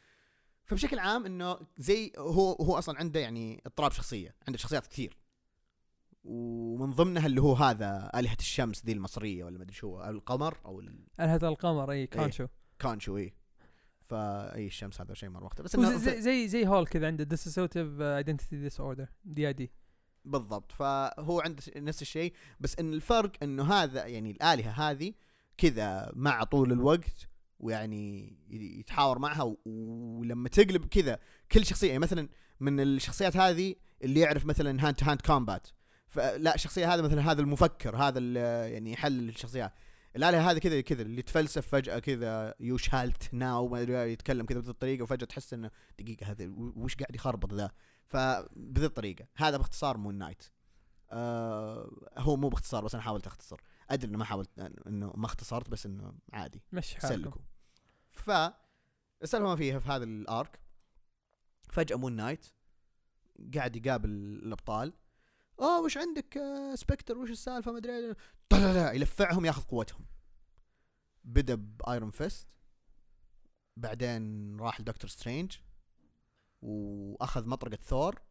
[0.66, 5.18] فبشكل عام إنه زي هو هو أصلا عنده يعني اضطراب شخصية عنده شخصيات كثير.
[6.24, 10.80] ومن ضمنها اللي هو هذا آلهة الشمس ذي المصرية ولا ما أدري شو القمر أو
[11.20, 12.48] آلهة القمر إي Khonshu.
[12.74, 13.34] ال Khonshu إي.
[14.02, 15.66] فاي الشمس هذا شيء مرة مختلف.
[15.66, 19.72] بس إنه زي زي زي هول كذا عنده dissociative identity disorder DID
[20.26, 20.72] بالضبط.
[20.72, 22.34] فهو عنده نفس الشيء.
[22.60, 25.14] بس إن الفرق إنه هذا يعني الآلهة هذه
[25.58, 27.30] كذا مع طول الوقت
[27.64, 31.20] ويعني يتحاور معها ولما تقلب كذا
[31.52, 35.68] كل شخصية يعني مثلا من الشخصيات هذه اللي يعرف مثلا hand to hand combat
[36.08, 38.20] فلا الشخصية هذا مثلا هذا المفكر هذا
[38.68, 39.74] يعني يحلل الشخصيات.
[40.16, 44.60] الاله هذا كذا كذا اللي تفلسف فجأة كذا you shalt now ما أدري يتكلم كذا
[44.60, 47.72] بهذه الطريقة وفجأة تحس إنه دقيقة هذا وش قاعد يخربط ذا؟
[48.06, 49.26] فبهذه الطريقة.
[49.36, 50.44] هذا باختصار Moon Knight
[51.12, 53.62] آه هو مو باختصار بس أنا حاولت أختصر.
[53.90, 54.50] أدري إنه ما حاولت
[54.88, 56.62] إنه ما اختصرت بس إنه عادي.
[56.72, 57.24] مش حالكم.
[57.24, 57.42] سلكوا.
[58.14, 58.32] ف
[59.24, 60.60] السالفه ما فيها في هذا ال arc
[61.70, 62.46] فجأة Moon Knight
[63.56, 64.94] قاعد يقابل الأبطال.
[65.60, 68.02] آه وش عندك آه Spector وش السالفة؟ ما أدري.
[68.02, 68.16] لا
[68.52, 68.92] لا لا.
[68.92, 70.06] يلفعهم ياخذ قوتهم.
[71.24, 72.48] بدا ب Iron Fist
[73.78, 75.58] بعدين راح ل Doctor Strange
[76.62, 78.22] وأخذ مطرقة ثور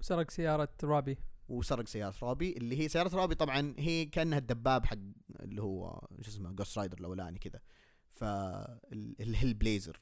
[0.00, 4.96] سرق سيارة Robbie وسرق سيارة Robbie اللي هي سيارة Robbie طبعا هي كأنها الدباب حق
[5.40, 7.60] اللي هو شو اسمه Ghost Rider الأولاني كذا.
[8.12, 10.00] فال Hellblazer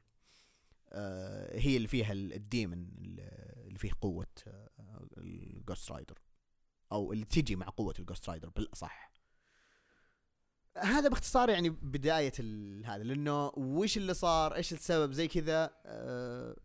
[0.88, 2.88] آه هي اللي فيها ال- ال demon
[3.66, 4.70] اللي فيه قوة آه
[5.18, 6.18] ال Ghost Rider
[6.92, 9.10] أو اللي تجي مع قوة ال Ghost Rider بالأصح.
[10.76, 13.02] هذا باختصار يعني بداية ال- هذا.
[13.02, 16.56] لأنه وش اللي صار؟ إيش السبب؟ زي كذا آه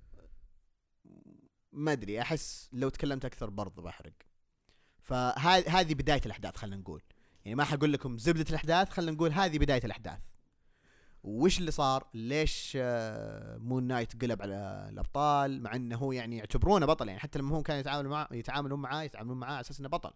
[1.72, 2.22] ما أدري.
[2.22, 4.14] أحس لو تكلمت أكثر برضه بحرق
[5.02, 7.02] فهذه بداية الأحداث خلينا نقول.
[7.46, 10.20] يعني ما حقول لكم زبدة الأحداث خلينا نقول هذه بداية الأحداث.
[11.28, 16.86] وش اللي صار؟ ليش آه، Moon Knight قلب على الأبطال؟ مع إنه هو يعني يعتبرونه
[16.86, 19.90] بطل يعني حتى لما هم كانوا يتعاملوا معه يتعاملون معاه يتعاملون معاه على أساس إنه
[19.90, 20.14] بطل.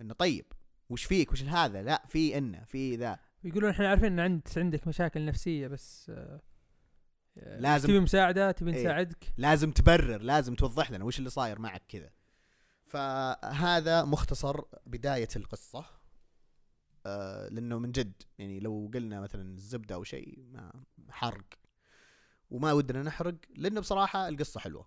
[0.00, 0.44] إنه طيب.
[0.90, 3.18] وش فيك؟ وش هذا؟ لا في إنه في ذا.
[3.44, 6.40] يقولون إحنا عارفين إن عند عندك مشاكل نفسية بس آه،
[7.38, 8.80] آه، لازم- تبي مساعدة تبي إيه.
[8.80, 9.32] نساعدك.
[9.36, 12.10] لازم تبرر لازم توضح لنا وش اللي صاير معك كذا.
[12.86, 15.84] فهذا مختصر بداية القصة.
[17.06, 20.72] آه لأنه من جد يعني لو قلنا مثلا الزبدة أو شيء ما
[21.08, 21.46] حرق
[22.50, 24.86] وما ودنا نحرق لأنه بصراحة القصة حلوة.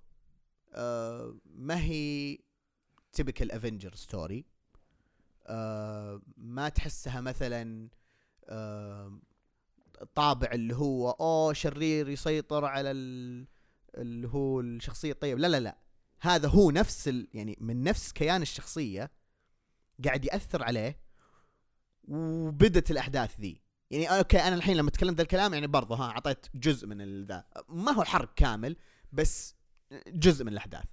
[0.73, 2.37] آه ما هي
[3.13, 4.45] typical Avenger story
[6.37, 7.89] ما تحسها مثلا
[8.45, 9.19] آه
[10.15, 13.47] طابع اللي هو أوه شرير يسيطر على ال...
[13.95, 15.41] اللي هو الشخصية الطيبة.
[15.41, 15.77] لا لا لا.
[16.19, 17.27] هذا هو نفس ال...
[17.33, 19.11] يعني من نفس كيان الشخصية
[20.05, 21.02] قاعد يأثر عليه
[22.07, 23.61] وبدت الأحداث ذي.
[23.91, 27.45] يعني okay أنا الحين لما تكلمت ذا الكلام يعني برضه ها أعطيت جزء من ذا.
[27.69, 28.75] ما هو حرق كامل
[29.11, 29.55] بس
[30.07, 30.85] جزء من الأحداث.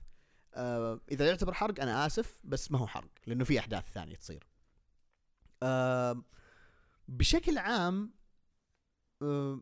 [0.55, 4.47] آه إذا يعتبر حرق أنا آسف بس ما هو حرق لأنه في أحداث ثانية تصير.
[5.63, 6.25] آه
[7.09, 8.15] بشكل عام
[9.23, 9.61] آه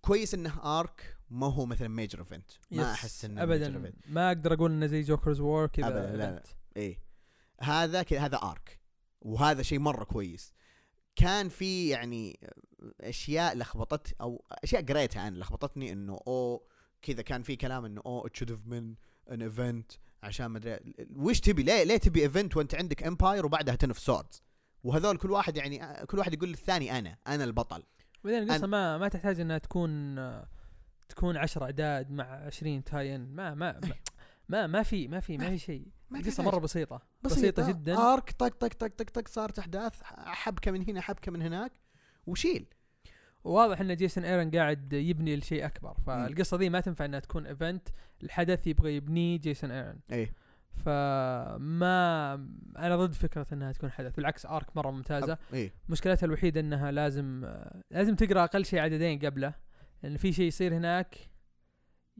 [0.00, 3.92] كويس إنه arc ما هو مثلا major event ما أحس إنه ابدا.
[4.06, 6.42] ما أقدر أقول إنه زي Joker's War كذا أبداً، لا، لا.
[6.42, 6.48] event.
[6.76, 7.02] إيه.
[7.60, 8.79] هذا كذا هذا arc
[9.20, 10.52] وهذا شيء مرة كويس.
[11.16, 12.40] كان في يعني
[13.00, 16.66] أشياء لخبطت أو أشياء قريتها أنا لخبطتني إنه أو
[17.02, 18.94] كذا كان في كلام إنه oh it should've been
[19.30, 19.92] an event
[20.22, 20.94] عشان ما أدري.
[21.16, 24.42] وش تبي؟ ليه ليه تبي event وأنت عندك Empyre وبعدها Ten of Swords
[24.84, 27.82] وهذول كل واحد يعني كل واحد يقول للثاني أنا أنا البطل.
[28.24, 30.16] بعدين القصة ما ما تحتاج إنها تكون
[31.08, 33.80] تكون 10 أعداد مع 20 tie-in ما ما ما,
[34.50, 35.86] ما, ما في ما في ما في شيء.
[36.14, 36.42] القصة.
[36.42, 37.02] مرة بسيطة.
[37.22, 37.68] بسيطة.
[37.68, 37.98] جدا.
[37.98, 41.72] arc طق طق طق طق طق صارت أحداث حبكه من هنا حبكه من هناك
[42.26, 42.66] وشيل.
[43.44, 45.94] وواضح إن جيسون إيرن قاعد يبني لشيء أكبر.
[46.06, 47.88] فالقصة ذي ما تنفع إنها تكون event
[48.22, 49.98] الحدث يبغى يبنيه جيسون إيرن.
[50.12, 50.32] إيه.
[50.84, 52.34] فما
[52.78, 54.14] أنا ضد فكرة إنها تكون حدث.
[54.16, 55.34] بالعكس arc مرة ممتازة.
[55.34, 55.72] أب- إيه.
[55.88, 57.54] مشكلتها الوحيدة إنها لازم
[57.90, 59.54] لازم تقرأ أقل شيء عددين قبله.
[60.02, 61.16] لأن في شيء يصير هناك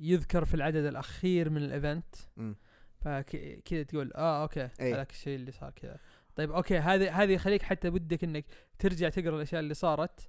[0.00, 2.14] يذكر في العدد الأخير من ال event.
[3.00, 4.68] فكذا تقول آه okay.
[4.80, 4.94] إيه.
[4.94, 5.96] هذاك الشيء اللي صار كذا.
[6.36, 6.78] طيب okay.
[6.78, 8.44] هذه هذه يخليك حتى بدك إنك
[8.78, 10.28] ترجع تقرأ الأشياء اللي صارت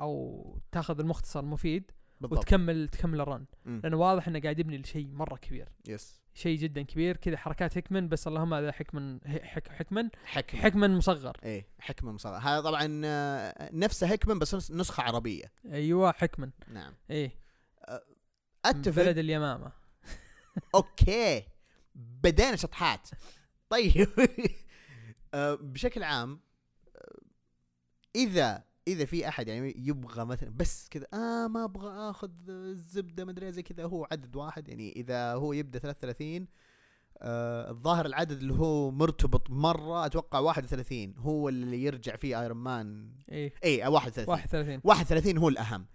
[0.00, 2.38] أو تاخذ المختصر المفيد بالضبط.
[2.38, 3.44] وتكمل تكمل ال run.
[3.66, 5.68] لأنه واضح إنه قاعد يبني لشيء مرة كبير.
[5.88, 6.22] yes.
[6.34, 7.16] شيء جدا كبير.
[7.16, 10.08] كذا حركات هيكمن بس اللهم هذا حكمن حك حكمن.
[10.24, 11.36] حكمة حكمن مصغر.
[11.44, 15.52] إيه حكمة مصغرة هذا طبعا آه، نفسه هيكمن بس نس- نسخة عربية.
[15.72, 16.50] أيوه حكمن.
[16.68, 16.92] نعم.
[17.10, 17.41] إيه.
[18.64, 19.02] أتفق.
[19.02, 19.72] بلد اليمامة.
[20.74, 21.44] okay.
[21.94, 23.08] بدينا شطحات.
[23.70, 24.08] طيب.
[25.34, 26.40] آه، بشكل عام
[26.96, 27.18] آه،
[28.16, 33.52] إذا إذا في أحد يعني يبغى مثلا بس كذا آه ما أبغى آخذ الزبدة مدري
[33.52, 36.46] زي كذا هو عدد واحد يعني إذا هو يبدأ 33
[37.18, 43.12] آه الظاهر العدد اللي هو مرتبط مرة أتوقع 31 هو اللي يرجع فيه Iron Man
[43.28, 43.54] إيه.
[43.64, 45.86] اي 31 31 31 هو الأهم.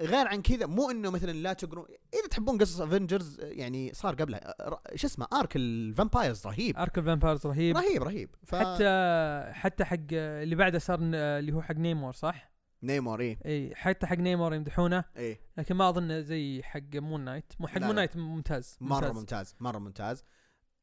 [0.00, 4.54] غير عن كذا مو إنه مثلا لا تقرون إذا تحبون قصص Avengers يعني صار قبلها
[4.94, 6.76] شو اسمه arc ال vampires رهيب.
[6.76, 7.76] arc ال vampires رهيب.
[7.76, 8.34] رهيب رهيب.
[8.44, 8.54] ف...
[8.54, 13.38] حتى حتى حق اللي بعده صار اللي هو حق نيمور صح؟ نيمور إيه.
[13.46, 15.40] إي حتى حق نيمور يمدحونه إيه.
[15.58, 17.94] لكن ما أظن زي حق Moon Knight مو حق Moon.
[17.94, 19.54] Knight ممتاز مرة ممتاز.
[19.60, 20.24] مرة ممتاز.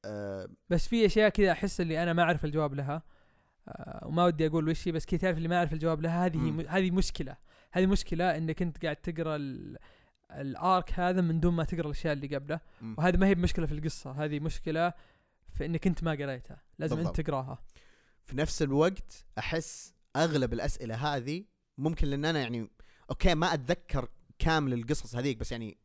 [0.06, 3.04] آه بس في أشياء كذا أحس اللي أنا ما أعرف الجواب لها
[3.68, 6.66] آه وما ودي أقول وش بس كذا تعرف اللي ما أعرف الجواب لها هذه.
[6.70, 7.49] هذه مشكلة.
[7.72, 9.78] هذه مشكلة إنك انت قاعد تقرأ ال...
[10.32, 12.60] ال arc هذا من دون ما تقرأ الأشياء اللي قبله.
[12.98, 14.12] وهذه ما هي بمشكلة في القصة.
[14.12, 14.94] هذه مشكلة
[15.54, 16.62] في إنك انت ما قريتها.
[16.80, 17.20] لازم بالضبط.
[17.20, 17.64] انت تقراها.
[18.24, 21.46] في نفس الوقت أحس أغلب الأسئلة هذه
[21.78, 22.70] ممكن لأن أنا يعني
[23.10, 24.10] okay ما أتذكر
[24.40, 25.78] كامل القصص هذيك بس يعني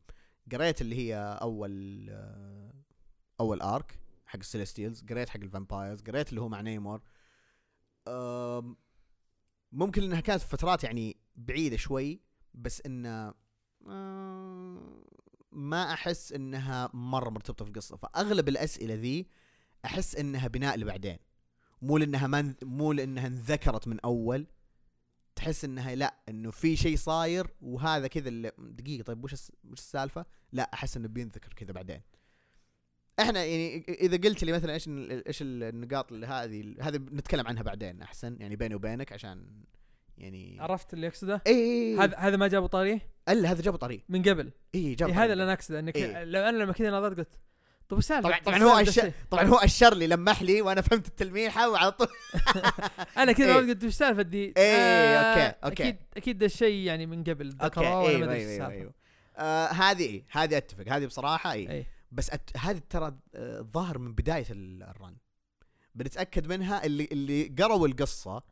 [0.51, 2.09] قريت اللي هي أول
[3.39, 7.01] أول arc حق ال Celestials قريت حق ال vampires قريت اللي هو مع نيمور
[9.71, 12.21] ممكن إنها كانت في فترات يعني بعيدة شوي
[12.53, 13.33] بس إنه
[13.87, 15.03] آه،
[15.51, 19.27] ما أحس إنها مرة مرتبطة في القصة فأغلب الأسئلة ذي
[19.85, 21.17] أحس إنها بناء لبعدين
[21.81, 24.47] مو لأنها ما مو لأنها انذكرت من أول
[25.35, 29.33] تحس إنها لا إنه في شيء صاير وهذا كذا اللي دقيقة طيب وش
[29.63, 32.01] وش السالفة؟ لا أحس إنه بينذكر كذا بعدين.
[33.19, 34.89] إحنا يعني إذا قلت لي مثلا إيش
[35.27, 39.63] إيش النقاط اللي هذه هذه نتكلم عنها بعدين أحسن يعني بيني وبينك عشان
[40.17, 42.99] يعني عرفت اللي اقصده اي اي هذا هذا ما جابوا طاريه
[43.29, 45.23] الا هذا جابه طريق من قبل اي جاب إيه.
[45.23, 46.23] هذا اللي أنا أقصده إنك إيه.
[46.23, 47.39] لو أنا لما كذا نظرت قلت
[47.89, 51.69] طب وش طبعا طبعا هو أشر؟ طبعا هو أشر لي لمح لي وأنا فهمت التلميحة
[51.69, 52.07] وعلى طول
[53.17, 53.53] أنا كذا إيه.
[53.53, 55.83] قلت وش سالفة دي إيه، أوكي، أوكي.
[55.83, 58.91] أكيد أكيد ده الشيء يعني من قبل أوكي أيوه أيوه أيوه, السالفه.
[59.37, 62.49] آه هذه إيه، هذه أتفق هذه بصراحة اي اي بس أت...
[62.57, 65.15] هذه ترى آه، الظاهر من بداية ال- الرن
[65.95, 68.43] بنتأكد منها اللي اللي قروا القصة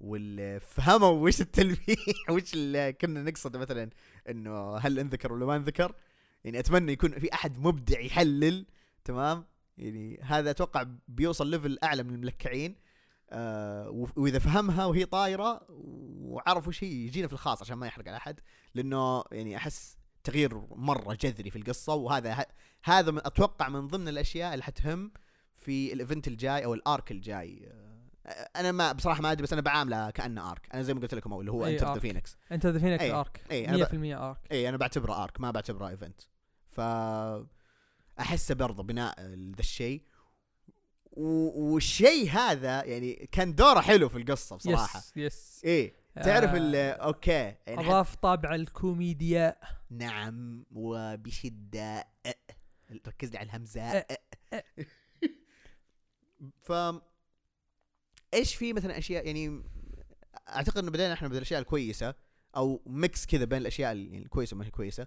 [0.00, 3.90] واللي فهموا وش التلميح وش اللي كنا نقصد مثلا
[4.28, 5.94] إنه هل انذكر ولا ما انذكر؟
[6.44, 8.66] يعني أتمنى يكون في أحد مبدع يحلل
[9.04, 9.44] تمام؟
[9.78, 12.76] يعني هذا أتوقع بيوصل ليفل أعلى من الملكعين.
[13.30, 18.16] آه وإذا فهمها وهي طايرة وعرف وش هي يجينا في الخاص عشان ما يحرق على
[18.16, 18.40] أحد
[18.74, 21.94] لأنه يعني أحس تغيير مرة جذري في القصة.
[21.94, 22.46] وهذا
[22.84, 25.12] هذا من أتوقع من ضمن الأشياء اللي حتهم
[25.54, 27.68] في ال event الجاي أو ال arc الجاي.
[27.72, 27.89] آه،
[28.56, 31.32] أنا ما بصراحة ما أدري بس أنا بعامله كأنه arc أنا زي ما قلت لكم
[31.32, 32.00] أول اللي هو Enter the.
[32.00, 35.88] Phoenix Enter the Phoenix arc إيه، أنا 100% arc اي أنا بعتبره arc ما بعتبره
[35.88, 36.20] event
[36.66, 36.80] ف
[38.20, 40.02] أحسه برضه بناء ذا الشيء.
[41.12, 44.98] والشيء هذا يعني كان دوره حلو في القصة بصراحة.
[44.98, 49.56] يس يس إيه تعرف آه، okay يعني أضاف طابع الكوميديا.
[49.90, 52.08] نعم وبشدة.
[53.06, 54.04] ركز لي على الهمزة.
[56.66, 56.72] ف
[58.34, 59.62] إيش في مثلا أشياء يعني
[60.48, 62.14] أعتقد إنه بدينا إحنا بالاشياء الكويسة
[62.56, 65.06] أو mix كذا بين الأشياء ال- الكويسة وما هي كويسة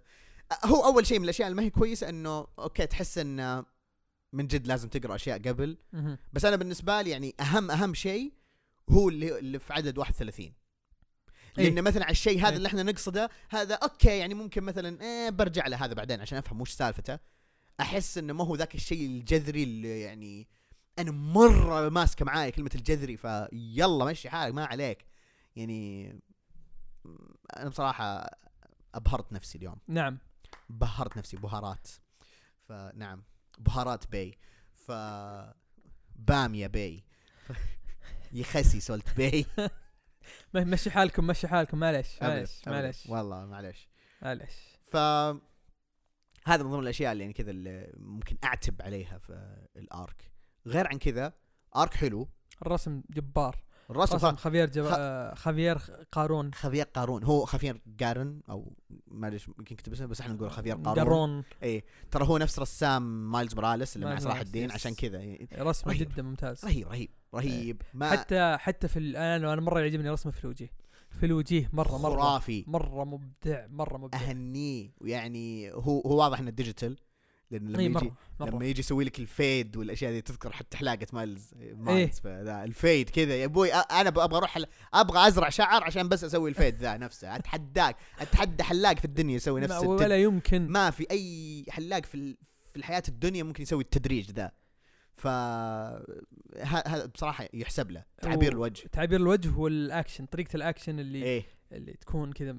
[0.65, 3.65] هو أول شيء من الأشياء اللي ما هي كويسة إنه okay تحس انه
[4.33, 5.77] من جد لازم تقرأ أشياء قبل.
[6.33, 8.33] بس أنا بالنسبة لي يعني أهم أهم شيء
[8.89, 10.53] هو اللي اللي في عدد 31 إيه.
[11.69, 12.57] لأن مثلا على الشيء هذا إيه.
[12.57, 16.71] اللي إحنا نقصده هذا okay يعني ممكن مثلا إيه برجع لهذا بعدين عشان أفهم وش
[16.71, 17.19] سالفته
[17.79, 20.47] أحس إنه ما هو ذاك الشيء الجذري اللي يعني
[20.99, 25.05] أنا مرة ماسكة معاي كلمة الجذري فيلا مشي حالك ما عليك.
[25.55, 26.09] يعني
[27.57, 28.29] أنا بصراحة
[28.95, 29.77] أبهرت نفسي اليوم.
[29.87, 30.17] نعم.
[30.69, 31.87] بهرت نفسي بهارات.
[32.69, 33.23] فنعم
[33.59, 34.37] بهارات بي.
[34.73, 34.91] ف
[36.15, 37.05] باميه بي.
[37.47, 37.51] ف...
[38.33, 39.45] يخسي سولت بي.
[40.53, 42.67] مشي حالكم مشي حالكم معلش معلش.
[42.67, 43.89] معلش والله معلش
[44.21, 44.95] معلش ف
[46.45, 50.32] هذا من ضمن الأشياء اللي يعني كذا اللي ممكن أعتب عليها في الأرك.
[50.67, 51.33] غير عن كذا
[51.75, 52.27] آرك حلو.
[52.61, 53.63] الرسم جبار.
[53.89, 54.39] الرسم رسم خ...
[54.39, 54.83] خافير جب...
[54.85, 55.77] خ- آه، خافير
[56.11, 56.53] قارون.
[56.53, 57.23] خافير قارون.
[57.23, 58.73] هو خافير قارن أو
[59.07, 60.95] معلش يمكن كتب اسمه بس إحنا نقول خافير قارون.
[60.95, 61.43] قارون.
[61.63, 61.83] إي.
[62.11, 64.71] ترى هو نفس رسام مايلز موراليس اللي مع صلاح الدين.
[64.71, 65.37] عشان كذا.
[65.57, 66.09] رسمه رهيب.
[66.09, 66.65] جدا ممتاز.
[66.65, 67.81] رهيب رهيب رهيب.
[67.93, 70.69] ما حتى حتى في ال- أنا أنا مرة يعجبني رسمه في الوجه
[71.09, 72.21] في الوجيه مرة مرة.
[72.21, 72.63] خرافي.
[72.67, 74.17] مرة مبدع مرة مبدع.
[74.17, 74.91] أهنيه.
[75.01, 76.97] ويعني هو هو واضح إنه digital
[77.51, 80.77] لأن لما اي يجي مرة لما يجي يسوي لك ال fade والأشياء دي تذكر حتى
[80.77, 81.73] حلاقة مايلز إيه.
[81.73, 84.57] مايلز ذا ال fade كذا يا أبوي أنا أبغى أروح.
[84.93, 89.35] أبغى أزرع شعر عشان بس أسوي ال fade ذا نفسه أتحداك أتحدى حلاق في الدنيا
[89.35, 89.83] يسوي نفس.
[89.83, 92.35] ولا يمكن ما في أي حلاق في.
[92.73, 94.51] في الحياة الدنيا ممكن يسوي التدريج ذا
[95.15, 101.93] ف هذا بصراحة يحسب له تعبير الوجه تعبير الوجه والاكشن طريقة الاكشن اللي إيه اللي
[101.93, 102.55] تكون كذا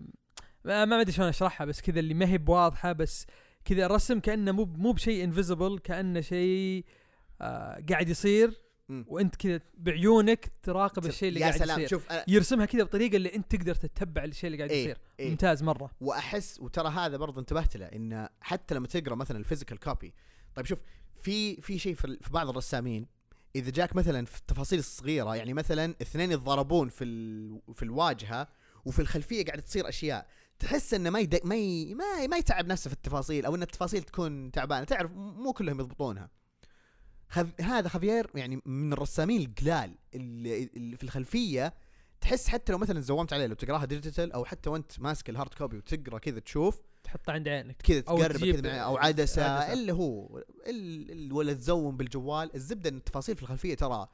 [0.64, 3.26] ما أدري شلون أشرحها بس كذا اللي ما هي بواضحة بس
[3.64, 6.84] كذا الرسم كأنه مو مو بشيء invisible كأنه شيء
[7.40, 9.04] آه قاعد يصير مم.
[9.08, 12.24] وأنت كذا بعيونك تراقب الشيء اللي يا قاعد سلام يصير شوف أنا...
[12.28, 15.30] يرسمها كذا بطريقة اللي أنت تقدر تتبع الشيء اللي قاعد إيه، يصير إيه.
[15.30, 19.78] ممتاز مرة وأحس وترى هذا برضه انتبهت له انه حتى لما تقرأ مثلا ال physical
[19.78, 20.14] copy
[20.54, 20.82] طيب شوف
[21.16, 23.06] في في شيء في, بعض الرسامين
[23.56, 27.04] إذا جاك مثلا في التفاصيل الصغيرة يعني مثلا اثنين يتضاربون في.
[27.74, 28.48] في الواجهة
[28.84, 30.26] وفي الخلفية قاعدة تصير أشياء
[30.58, 31.40] تحس إنه ما يد...
[31.46, 31.94] ما ي...
[31.94, 32.28] ما, ي...
[32.28, 34.84] ما يتعب نفسه في التفاصيل أو إن التفاصيل تكون تعبانة.
[34.84, 36.30] تعرف مو كلهم يضبطونها.
[37.28, 37.60] خف...
[37.60, 41.74] هذا خافير يعني من الرسامين القلال اللي, اللي في الخلفية
[42.20, 45.54] تحس حتى لو مثلا زومت عليه لو تقراها digital أو حتى وأنت ماسك ال hard
[45.54, 47.82] copy وتقرأ كذا تشوف تحطه عند عينك.
[47.82, 49.72] كذا تقرب كذا أو عدسة, عدسة.
[49.72, 51.32] اللي هو ال...
[51.32, 52.54] ولا تزوم بالجوال.
[52.54, 54.08] الزبدة إن التفاصيل في الخلفية ترى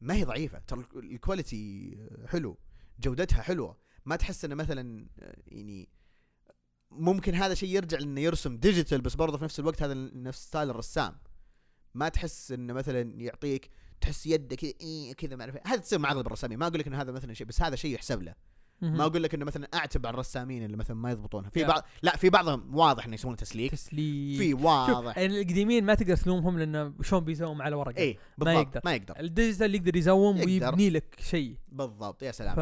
[0.00, 0.58] ما هي ضعيفة.
[0.58, 2.56] ترى ال- ال quality حلو
[3.00, 3.85] جودتها حلوة.
[4.06, 5.88] ما تحس إنه مثلا آه، يعني
[6.90, 10.70] ممكن هذا شيء يرجع لإنه يرسم digital بس برضه في نفس الوقت هذا نفس style
[10.70, 11.18] الرسام
[11.94, 15.62] ما تحس إنه مثلا يعطيك تحس يده كذا إيه كذا ما أعرف إيه.
[15.66, 17.94] هذا تصير مع أغلب الرسامين ما أقول لك إنه هذا مثلا شيء بس هذا شيء
[17.94, 18.34] يحسب له.
[18.80, 21.50] ما أقول لك إنه مثلا اعتب على الرسامين اللي مثلا ما يضبطونها.
[21.50, 21.68] في لا.
[21.68, 23.72] بعض لا في بعضهم واضح إنه يسوون تسليك.
[23.72, 24.38] تسليك.
[24.38, 25.18] في شوف واضح.
[25.18, 27.98] يعني القديمين ما تقدر تلومهم لأنه شلون بيزوم على ورقة.
[27.98, 28.80] اي بالضبط يقدر.
[28.84, 29.20] ما يقدر.
[29.20, 30.50] ال digital يقدر يزوم يقدر.
[30.50, 31.56] ويبني لك شيء.
[31.68, 32.58] بالضبط يا سلام ف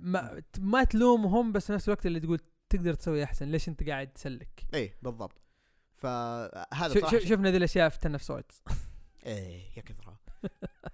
[0.00, 4.12] ما, ما تلومهم بس في نفس الوقت اللي تقول تقدر تسوي أحسن ليش أنت قاعد
[4.12, 5.40] تسلك؟ اي بالضبط.
[5.92, 8.62] فهذا شو شفنا ذي الأشياء في Ten of Swords
[9.26, 10.18] إيه يا كثرة.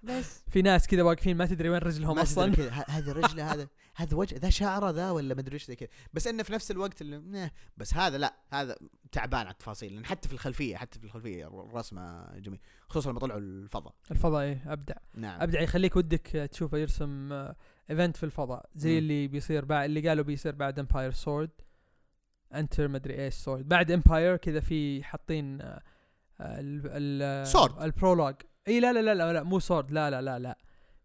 [0.03, 0.43] بس.
[0.47, 2.53] في ناس كذا واقفين ما تدري وين رجلهم ما أصلا.
[2.87, 5.89] هذه رجله هذا هذا وجه ذا شعره ذا ولا مدري إيش زي كذا.
[6.13, 8.75] بس إنه في نفس الوقت اللي نه بس هذا لا هذا
[9.11, 12.59] تعبان على التفاصيل لأن حتى في الخلفية حتى في الخلفية الرسمة جميل.
[12.89, 13.93] خصوصا لما طلعوا الفضاء.
[14.11, 14.95] الفضاء إيه أبدع.
[15.15, 15.41] نعم.
[15.41, 17.33] أبدع يخليك ودك تشوفه يرسم
[17.89, 18.69] event في الفضاء.
[18.75, 18.97] زي مم.
[18.97, 21.49] اللي بيصير بعد اللي قالوا بيصير بعد Empyre Sword
[22.53, 25.81] انتر مدري إيش سورد بعد امباير كذا في حاطين آه،
[26.41, 27.81] ال Sword.
[27.81, 28.35] البرولوج
[28.67, 30.57] إي لا لا لا لا, لا مو سورد لا لا لا لا.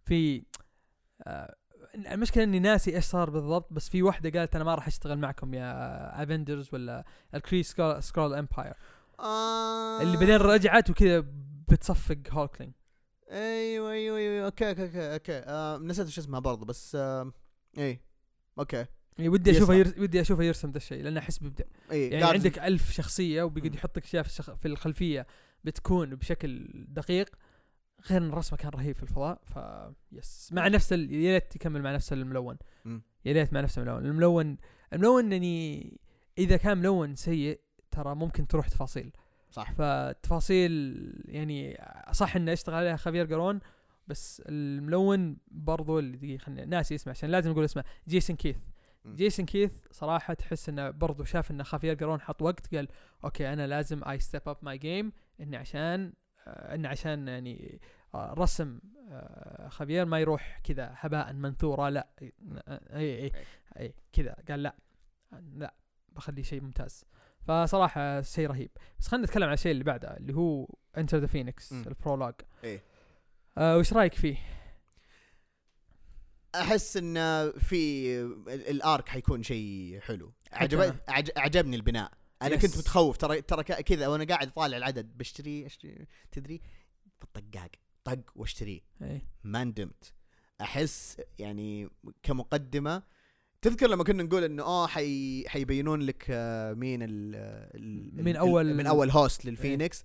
[0.05, 0.43] في
[1.23, 1.57] آه،
[1.97, 5.55] المشكلة إني ناسي إيش صار بالضبط بس في واحدة قالت أنا ما راح أشتغل معكم
[5.55, 8.75] يا افندرز ولا الكري سكرول امباير
[9.21, 11.25] آه اللي بعدين رجعت وكذا
[11.69, 12.73] بتصفق هولكلينج
[13.31, 15.33] أيوه أيوه أيوه أوكي أوكي أوكي, أوكي.
[15.33, 17.33] آه نسيت وش اسمها برضه بس آه
[17.79, 18.01] اي
[18.59, 18.87] okay
[19.19, 19.75] يعني ودي اشوفه.
[19.75, 19.95] ير...
[19.99, 23.47] ودي اشوفه يرسم ذا الشيء لأنه أحس بيبدع اي يعني عندك ألف شخصية مم.
[23.47, 24.55] وبيقعد يحط لك اشياء في, الشخ...
[24.55, 25.27] في الخلفية
[25.65, 27.29] بتكون بشكل دقيق
[28.11, 29.59] غير إن الرسمة كان رهيب في الفضاء ف
[30.13, 31.13] yes مع نفس ال...
[31.15, 32.57] يا ريت يكمل مع نفس الملون.
[33.25, 34.07] يا ريت مع نفس الملون.
[34.07, 34.57] الملون
[34.93, 36.01] الملون يعني
[36.39, 39.13] إذا كان ملون سيء ترى ممكن تروح تفاصيل.
[39.51, 39.73] صح.
[39.73, 41.81] فالتفاصيل يعني
[42.13, 43.61] صح إنه اشتغل عليها خافير قارون
[44.09, 48.57] بس الملون برضو اللي دقيقة خلني ناسي اسمه عشان لازم أقول اسمه جيسون كيث.
[49.07, 52.89] جيسون كيث صراحة تحس إنه برضو شاف ان خافير قارون حط وقت قال
[53.25, 56.13] okay أنا لازم اي step up my game إني عشان
[56.47, 57.81] انه عشان يعني
[58.15, 58.81] آه، رسم
[59.11, 63.33] آه، خافير ما يروح كذا هباء منثورا لا اي اي
[63.79, 64.37] اي كذا.
[64.49, 64.77] قال لا
[65.53, 65.75] لا
[66.09, 67.05] بخليه شيء ممتاز.
[67.43, 68.71] فصراحة شيء رهيب.
[68.99, 70.69] بس خلينا نتكلم عن الشيء اللي بعده اللي هو
[70.99, 71.73] Enter the Phoenix.
[71.73, 72.35] ال prologue.
[72.65, 72.81] إيه.
[73.59, 74.37] آه وش رأيك فيه؟
[76.55, 77.15] أحس إن
[77.53, 80.33] في ال- ال arc حيكون شيء حلو.
[80.53, 80.97] عجب.
[81.37, 82.13] عجبني البناء.
[82.43, 82.63] أنا yes.
[82.67, 86.61] كنت متخوف ترى ترى كذا وأنا قاعد اطالع العدد بشتري أشتري تدري؟
[87.23, 87.71] الطقاق
[88.05, 89.23] طق واشتريه إيه.
[89.45, 90.13] ما ندمت.
[90.61, 91.89] أحس يعني
[92.23, 93.03] كمقدمة
[93.63, 97.09] تذكر لما كنا نقول إنه آه حي حيبينون لك آه، مين ال
[97.75, 100.05] ال- من أول- من أول host للفينيكس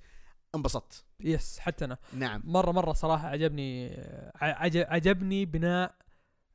[0.56, 1.06] انبسطت.
[1.20, 1.98] yes حتى أنا.
[2.14, 2.42] نعم.
[2.46, 3.90] مره مرة صراحة عجبني
[4.76, 5.96] عجبني بناء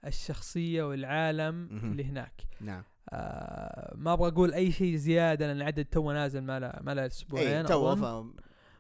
[0.07, 1.67] الشخصية والعالم.
[1.73, 2.43] اللي هناك.
[2.61, 2.83] نعم.
[3.09, 7.03] آه ما أبغى أقول أي شيء زيادة لأن العدد تو نازل ما له ما له
[7.03, 8.33] اي أسبوعين تو أظن.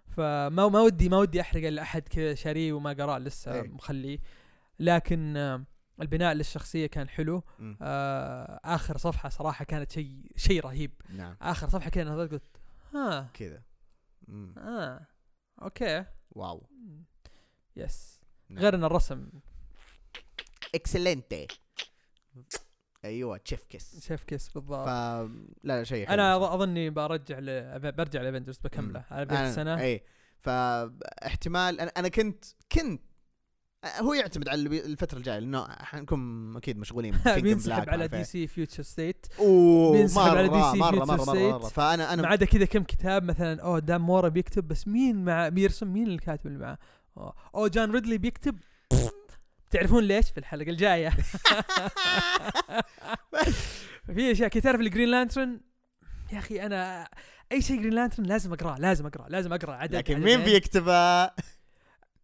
[0.07, 0.21] ف...
[0.21, 3.69] فما ما ودي ما ودي أحرق لأحد كذا شاريه وما قرأه لسه إيه.
[3.69, 4.19] مخليه.
[4.81, 5.65] لكن آه
[6.01, 7.43] البناء للشخصية كان حلو.
[7.83, 10.93] آه آخر صفحة صراحة كانت شيء شيء رهيب.
[11.17, 11.37] نعم.
[11.43, 12.61] آخر صفحة كذا نظرت قلت
[12.95, 13.31] ها.
[13.35, 13.63] كذا.
[14.29, 14.55] مم.
[14.59, 15.07] آه
[15.63, 16.05] okay.
[16.31, 16.67] Wow.
[17.77, 18.63] Yes نعم.
[18.63, 19.29] غير إن الرسم.
[20.75, 21.47] Excellent.
[23.05, 25.29] أيوه chef's kiss chef's kiss ف بالضبط لا
[25.65, 27.79] لا شيء أنا أظني برجع ل...
[27.93, 29.81] برجع ل Avengers بكملة على بدايه أنا- السنة.
[29.81, 30.03] اي
[30.39, 33.03] فاحتمال أنا أنا كنت كنت
[34.01, 38.25] هو يعتمد على الفترة الجاية لأنه حنكون أكيد مشغولين بينسحب على D.
[38.25, 39.27] C Future State
[39.93, 41.59] بينسحب على مرة مرة, مرة.
[41.69, 41.73] State.
[41.73, 45.49] فأنا ما أنا عدا كذا كم كتاب مثلا أوه دان مورا بيكتب بس مين مع
[45.49, 46.79] بيرسم مين الكاتب اللي معاه؟
[47.55, 48.59] أوه جون ريدلي بيكتب؟
[49.71, 51.09] تعرفون ليش في الحلقة الجاية؟
[54.15, 55.61] في أشياء كثير تعرف ال Green Lantern
[56.33, 57.09] يا أخي أنا
[57.53, 60.21] أي شيء Green Lantern لازم أقرأه لازم أقرأه لازم اقرا عدد لكن.
[60.21, 61.35] مين بيكتبها؟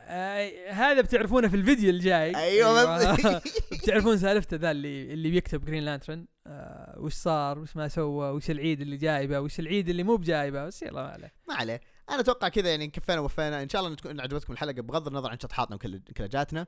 [0.00, 2.36] آه هذا بتعرفونه في الفيديو الجاي.
[2.36, 2.96] أيوه.
[2.96, 3.42] بس-
[3.82, 8.50] بتعرفون سالفته ذا اللي اللي بيكتب Green Lantern آه وش صار؟ وش ما سوى؟ وش
[8.50, 11.32] العيد اللي جايبه؟ وش العيد اللي مو بجايبه؟ بس يلا ما عليه.
[11.48, 11.80] ما عليه.
[12.10, 13.62] أنا أتوقع كذا يعني كفينا ووفينا.
[13.62, 16.66] إن شاء الله تكون عجبتكم الحلقة بغض النظر عن شطحاتنا وكلاجاتنا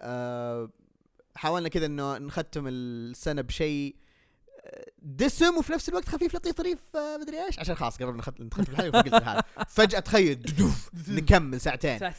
[0.00, 0.70] أه
[1.36, 3.96] حاولنا كذا إنه نختم السنة بشيء
[5.02, 7.58] دسم وفي نفس الوقت خفيف لطيف ظريف آه، مدري إيش.
[7.58, 9.42] عشان خلاص قربنا نخ- ندخل في الحلقة فقلت هذا
[9.76, 10.52] فجأة تخيل
[11.08, 11.98] نكمل ساعتين.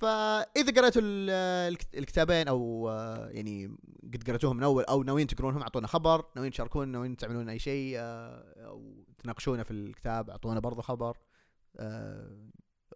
[0.00, 1.30] فإذا قرأتوا ال-
[1.74, 3.76] الكت- الكتابين أو آه، يعني
[4.14, 6.24] قد قرأتوهم من أول أو ناويين تقرونهم أعطونا خبر.
[6.36, 11.16] ناويين تشاركونا ناويين تعملون أي شيء آه، أو تناقشونا في الكتاب أعطونا برضو خبر.
[11.76, 12.48] آه،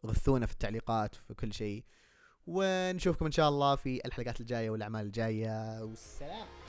[0.06, 1.84] غثونا في التعليقات في كل شيء.
[2.46, 5.82] ونشوفكم إن شاء الله في الحلقات الجاية والأعمال الجاية.
[5.82, 6.59] والسلام.